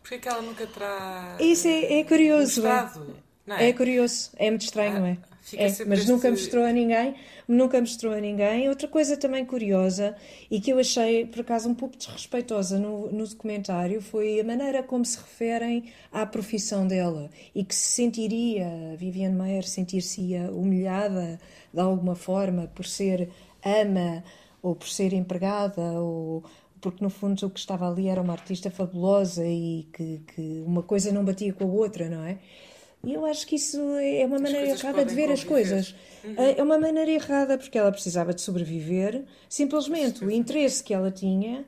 Porquê 0.02 0.18
que 0.18 0.28
ela 0.28 0.42
nunca 0.42 0.66
terá. 0.66 1.38
Isso 1.40 1.68
é, 1.68 2.00
é 2.00 2.04
curioso. 2.04 2.64
É? 2.66 3.70
é? 3.70 3.74
curioso, 3.74 4.32
é 4.38 4.50
muito 4.50 4.64
estranho, 4.64 4.96
ah, 4.96 5.00
não 5.00 5.06
é? 5.06 5.18
é 5.54 5.66
mas 5.86 6.00
este... 6.00 6.12
nunca 6.12 6.30
mostrou 6.32 6.66
a 6.66 6.72
ninguém 6.72 7.16
nunca 7.52 7.80
mostrou 7.80 8.14
a 8.14 8.20
ninguém. 8.20 8.70
Outra 8.70 8.88
coisa 8.88 9.18
também 9.18 9.46
curiosa 9.46 10.16
e 10.50 10.60
que 10.60 10.72
eu 10.72 10.80
achei, 10.80 11.26
por 11.26 11.42
acaso, 11.42 11.70
um 11.70 11.76
pouco 11.76 11.98
desrespeitosa 11.98 12.80
no, 12.80 13.12
no 13.12 13.28
documentário 13.28 14.02
foi 14.02 14.40
a 14.40 14.44
maneira 14.44 14.82
como 14.82 15.04
se 15.06 15.18
referem 15.18 15.92
à 16.12 16.26
profissão 16.26 16.88
dela 16.88 17.30
e 17.54 17.64
que 17.64 17.76
se 17.76 17.90
sentiria, 17.90 18.96
Viviane 18.98 19.36
Maier 19.36 19.68
sentir-se-ia 19.68 20.50
humilhada 20.52 21.40
de 21.74 21.80
alguma 21.80 22.16
forma 22.16 22.68
por 22.76 22.86
ser 22.86 23.30
ama 23.64 24.24
ou 24.62 24.76
por 24.76 24.88
ser 24.88 25.14
empregada 25.14 25.82
ou 25.82 26.44
porque 26.80 27.04
no 27.04 27.10
fundo 27.10 27.46
o 27.46 27.50
que 27.50 27.60
estava 27.60 27.88
ali 27.88 28.08
era 28.08 28.22
uma 28.22 28.34
artista 28.34 28.72
fabulosa 28.72 29.46
e 29.46 29.88
que, 29.94 30.22
que 30.34 30.64
uma 30.66 30.82
coisa 30.82 31.12
não 31.12 31.24
batia 31.24 31.54
com 31.54 31.66
a 31.66 31.68
outra, 31.68 32.10
não 32.10 32.24
é? 32.24 32.40
E 33.04 33.14
eu 33.14 33.26
acho 33.26 33.48
que 33.48 33.56
isso 33.56 33.80
é 33.98 34.26
uma 34.26 34.38
maneira 34.38 34.68
errada 34.68 35.04
de 35.04 35.14
ver 35.16 35.28
conviver. 35.28 35.34
as 35.34 35.44
coisas. 35.44 35.96
Uhum. 36.24 36.36
É 36.38 36.62
uma 36.62 36.78
maneira 36.78 37.10
errada 37.10 37.58
porque 37.58 37.78
ela 37.78 37.92
precisava 37.92 38.34
de 38.34 38.42
sobreviver. 38.42 39.24
Simplesmente 39.50 40.24
o 40.24 40.30
interesse 40.30 40.84
que 40.84 40.94
ela 40.94 41.10
tinha, 41.12 41.66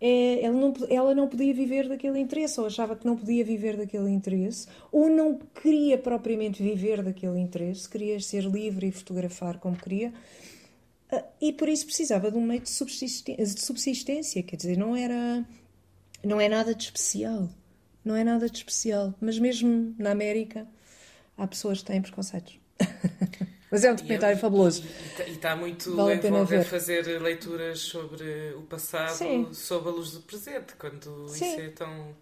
é, 0.00 0.44
ela, 0.44 0.56
não, 0.56 0.74
ela 0.88 1.14
não 1.14 1.28
podia 1.28 1.54
viver 1.54 1.88
daquele 1.88 2.18
interesse, 2.18 2.60
ou 2.60 2.66
achava 2.66 2.96
que 2.96 3.06
não 3.06 3.16
podia 3.16 3.44
viver 3.44 3.76
daquele 3.76 4.10
interesse, 4.10 4.66
ou 4.92 5.08
não 5.08 5.38
queria 5.62 5.96
propriamente 5.96 6.62
viver 6.62 7.02
daquele 7.02 7.38
interesse, 7.38 7.88
queria 7.88 8.18
ser 8.20 8.44
livre 8.44 8.88
e 8.88 8.92
fotografar 8.92 9.58
como 9.58 9.76
queria. 9.76 10.12
Ah, 11.10 11.24
e 11.40 11.52
por 11.52 11.68
isso 11.68 11.86
precisava 11.86 12.30
de 12.30 12.36
um 12.36 12.42
meio 12.42 12.60
de 12.60 12.70
subsistência, 12.70 13.44
de 13.44 13.60
subsistência 13.60 14.42
quer 14.42 14.56
dizer, 14.56 14.76
não 14.76 14.96
era, 14.96 15.46
não 16.22 16.40
é 16.40 16.48
nada 16.48 16.74
de 16.74 16.84
especial 16.84 17.48
não 18.04 18.14
é 18.14 18.22
nada 18.22 18.48
de 18.48 18.58
especial. 18.58 19.14
Mas 19.20 19.38
mesmo 19.38 19.94
na 19.98 20.10
América 20.10 20.68
há 21.36 21.46
pessoas 21.46 21.78
que 21.78 21.86
têm 21.86 22.02
preconceitos. 22.02 22.58
Mas 23.74 23.84
é 23.84 23.90
um 23.90 23.96
documentário 23.96 24.36
e, 24.36 24.40
fabuloso. 24.40 24.84
E 25.26 25.32
está 25.32 25.56
muito 25.56 25.96
vale 25.96 26.12
a 26.12 26.26
envolver 26.28 26.62
fazer 26.62 27.20
leituras 27.20 27.80
sobre 27.80 28.54
o 28.56 28.62
passado 28.62 29.16
Sim. 29.16 29.52
sob 29.52 29.88
a 29.88 29.90
luz 29.90 30.12
do 30.12 30.20
presente, 30.20 30.74
quando 30.78 31.28
Sim. 31.28 31.44
isso 31.44 31.60
é 31.60 31.68
tão 31.70 32.16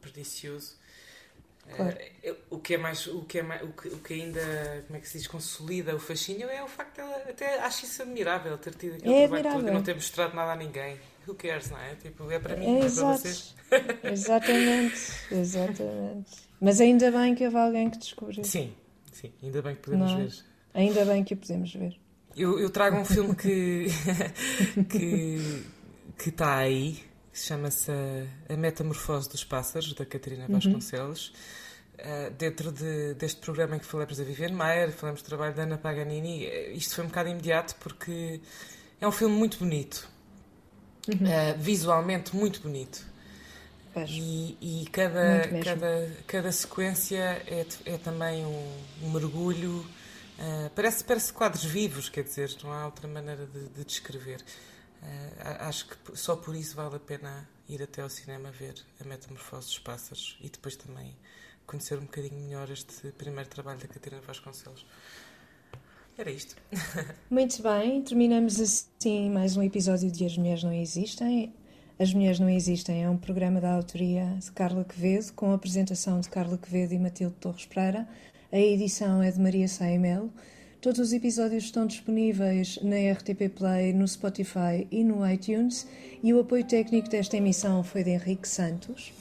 pernicioso. 0.00 0.76
Claro. 1.76 1.96
Uh, 2.24 2.36
o 2.50 2.58
que 2.58 2.74
é 2.74 2.78
mais 2.78 3.06
o 3.06 3.22
que 3.22 3.38
é 3.38 3.42
mais, 3.42 3.62
o 3.62 3.68
que, 3.68 3.88
o 3.88 3.98
que 3.98 4.14
ainda 4.14 4.84
como 4.86 4.96
é 4.96 5.00
que 5.00 5.08
se 5.08 5.18
diz 5.18 5.26
consolida 5.26 5.94
o 5.94 6.00
fascínio 6.00 6.48
é 6.48 6.64
o 6.64 6.66
facto 6.66 6.94
de 6.94 7.00
ela 7.02 7.16
até 7.28 7.58
acho 7.58 7.84
isso 7.84 8.00
admirável 8.00 8.56
ter 8.56 8.74
tido 8.74 8.94
aquele 8.94 9.14
é 9.14 9.28
trabalho 9.28 9.52
todo 9.52 9.68
e 9.68 9.70
não 9.70 9.82
ter 9.82 9.94
mostrado 9.94 10.34
nada 10.34 10.52
a 10.52 10.56
ninguém 10.56 10.98
who 11.28 11.34
cares, 11.34 11.70
não 11.70 11.78
é? 11.78 11.94
Tipo, 11.94 12.30
é 12.30 12.38
para 12.38 12.56
mim, 12.56 12.66
é, 12.66 12.86
é 12.86 12.90
para 12.90 13.12
vocês. 13.12 13.54
Exatamente, 14.02 15.12
exatamente. 15.30 16.30
Mas 16.58 16.80
ainda 16.80 17.10
bem 17.10 17.34
que 17.34 17.44
houve 17.44 17.58
alguém 17.58 17.90
que 17.90 17.98
descobriu. 17.98 18.42
Sim, 18.42 18.72
sim, 19.12 19.30
ainda 19.42 19.60
bem 19.60 19.74
que 19.74 19.82
podemos 19.82 20.10
não, 20.10 20.18
ver. 20.18 20.47
Ainda 20.74 21.04
bem 21.04 21.24
que 21.24 21.34
o 21.34 21.36
podemos 21.36 21.72
ver. 21.74 21.98
Eu, 22.36 22.58
eu 22.58 22.70
trago 22.70 22.96
um 22.96 23.04
filme 23.04 23.34
que 23.34 23.86
que 24.88 25.64
que 26.16 26.28
está 26.30 26.56
aí, 26.56 27.00
que 27.32 27.38
chama-se 27.38 27.90
a, 27.90 28.54
a, 28.54 28.56
Metamorfose 28.56 29.28
dos 29.28 29.44
Pássaros, 29.44 29.94
da 29.94 30.04
Catarina 30.04 30.46
uhum. 30.48 30.54
Vasconcelos. 30.54 31.28
Uhum. 31.28 31.68
Uh, 31.98 32.30
dentro 32.30 32.70
de, 32.70 33.14
deste 33.14 33.40
programa 33.40 33.74
em 33.74 33.80
que 33.80 33.86
falamos 33.86 34.16
da 34.16 34.22
Viviane 34.22 34.54
Maier, 34.54 34.92
falamos 34.92 35.20
do 35.20 35.24
trabalho 35.24 35.52
da 35.52 35.64
Ana 35.64 35.76
Paganini, 35.76 36.44
eh, 36.44 36.72
isto 36.72 36.94
foi 36.94 37.04
um 37.04 37.08
bocado 37.08 37.28
imediato 37.28 37.74
porque 37.80 38.40
é 39.00 39.08
um 39.08 39.10
filme 39.10 39.34
muito 39.34 39.58
bonito 39.58 40.08
uhum. 41.08 41.26
uh, 41.26 41.58
visualmente 41.58 42.36
muito 42.36 42.60
bonito. 42.60 43.06
E, 44.06 44.56
e, 44.60 44.86
cada, 44.92 45.48
cada, 45.64 46.10
cada 46.24 46.52
sequência 46.52 47.42
é, 47.48 47.66
é 47.84 47.98
também 47.98 48.46
um, 48.46 48.72
um 49.02 49.10
mergulho. 49.10 49.84
Uh, 50.38 50.70
parece, 50.70 51.02
parece 51.02 51.32
quadros 51.32 51.64
vivos, 51.64 52.08
quer 52.08 52.22
dizer, 52.22 52.56
não 52.62 52.72
há 52.72 52.86
outra 52.86 53.08
maneira 53.08 53.44
de, 53.46 53.68
de 53.70 53.84
descrever. 53.84 54.40
Uh, 55.02 55.64
acho 55.64 55.88
que 55.88 56.16
só 56.16 56.36
por 56.36 56.54
isso 56.54 56.76
vale 56.76 56.96
a 56.96 57.00
pena 57.00 57.48
ir 57.68 57.82
até 57.82 58.02
ao 58.02 58.08
cinema 58.08 58.50
ver 58.50 58.74
a 59.00 59.04
Metamorfose 59.04 59.66
dos 59.66 59.78
Pássaros 59.78 60.38
e 60.40 60.48
depois 60.48 60.76
também 60.76 61.16
conhecer 61.66 61.98
um 61.98 62.02
bocadinho 62.02 62.40
melhor 62.40 62.70
este 62.70 63.12
primeiro 63.12 63.48
trabalho 63.48 63.78
da 63.78 63.88
Catarina 63.88 64.22
Vasconcelos. 64.22 64.86
Era 66.16 66.30
isto. 66.30 66.56
Muito 67.30 67.62
bem, 67.62 68.02
terminamos 68.02 68.60
assim 68.60 69.30
mais 69.30 69.56
um 69.56 69.62
episódio 69.62 70.10
de 70.10 70.24
As 70.24 70.36
Mulheres 70.36 70.64
Não 70.64 70.72
Existem. 70.72 71.52
As 71.98 72.14
Mulheres 72.14 72.40
Não 72.40 72.48
Existem 72.48 73.04
é 73.04 73.10
um 73.10 73.16
programa 73.16 73.60
da 73.60 73.72
autoria 73.72 74.36
de 74.40 74.50
Carla 74.52 74.84
Quevedo, 74.84 75.32
com 75.34 75.52
a 75.52 75.54
apresentação 75.54 76.20
de 76.20 76.28
Carla 76.28 76.56
Quevedo 76.56 76.94
e 76.94 76.98
Matilde 76.98 77.34
Torres 77.40 77.66
Pereira. 77.66 78.08
A 78.50 78.58
edição 78.58 79.22
é 79.22 79.30
de 79.30 79.38
Maria 79.38 79.68
Saimel. 79.68 80.30
Todos 80.80 81.00
os 81.00 81.12
episódios 81.12 81.64
estão 81.64 81.86
disponíveis 81.86 82.78
na 82.82 82.96
RTP 83.12 83.50
Play, 83.54 83.92
no 83.92 84.08
Spotify 84.08 84.86
e 84.90 85.04
no 85.04 85.28
iTunes. 85.30 85.86
E 86.22 86.32
o 86.32 86.40
apoio 86.40 86.64
técnico 86.64 87.10
desta 87.10 87.36
emissão 87.36 87.84
foi 87.84 88.02
de 88.02 88.10
Henrique 88.10 88.48
Santos. 88.48 89.12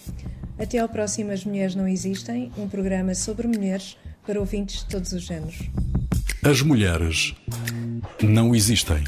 Até 0.57 0.79
ao 0.79 0.87
próximo 0.87 1.31
As 1.31 1.43
Mulheres 1.43 1.75
Não 1.75 1.85
Existem, 1.85 2.53
um 2.57 2.69
programa 2.69 3.13
sobre 3.13 3.47
mulheres 3.47 3.97
para 4.25 4.39
ouvintes 4.39 4.79
de 4.79 4.85
todos 4.85 5.11
os 5.11 5.23
géneros. 5.23 5.59
As 6.41 6.61
mulheres 6.61 7.35
não 8.23 8.55
existem. 8.55 9.03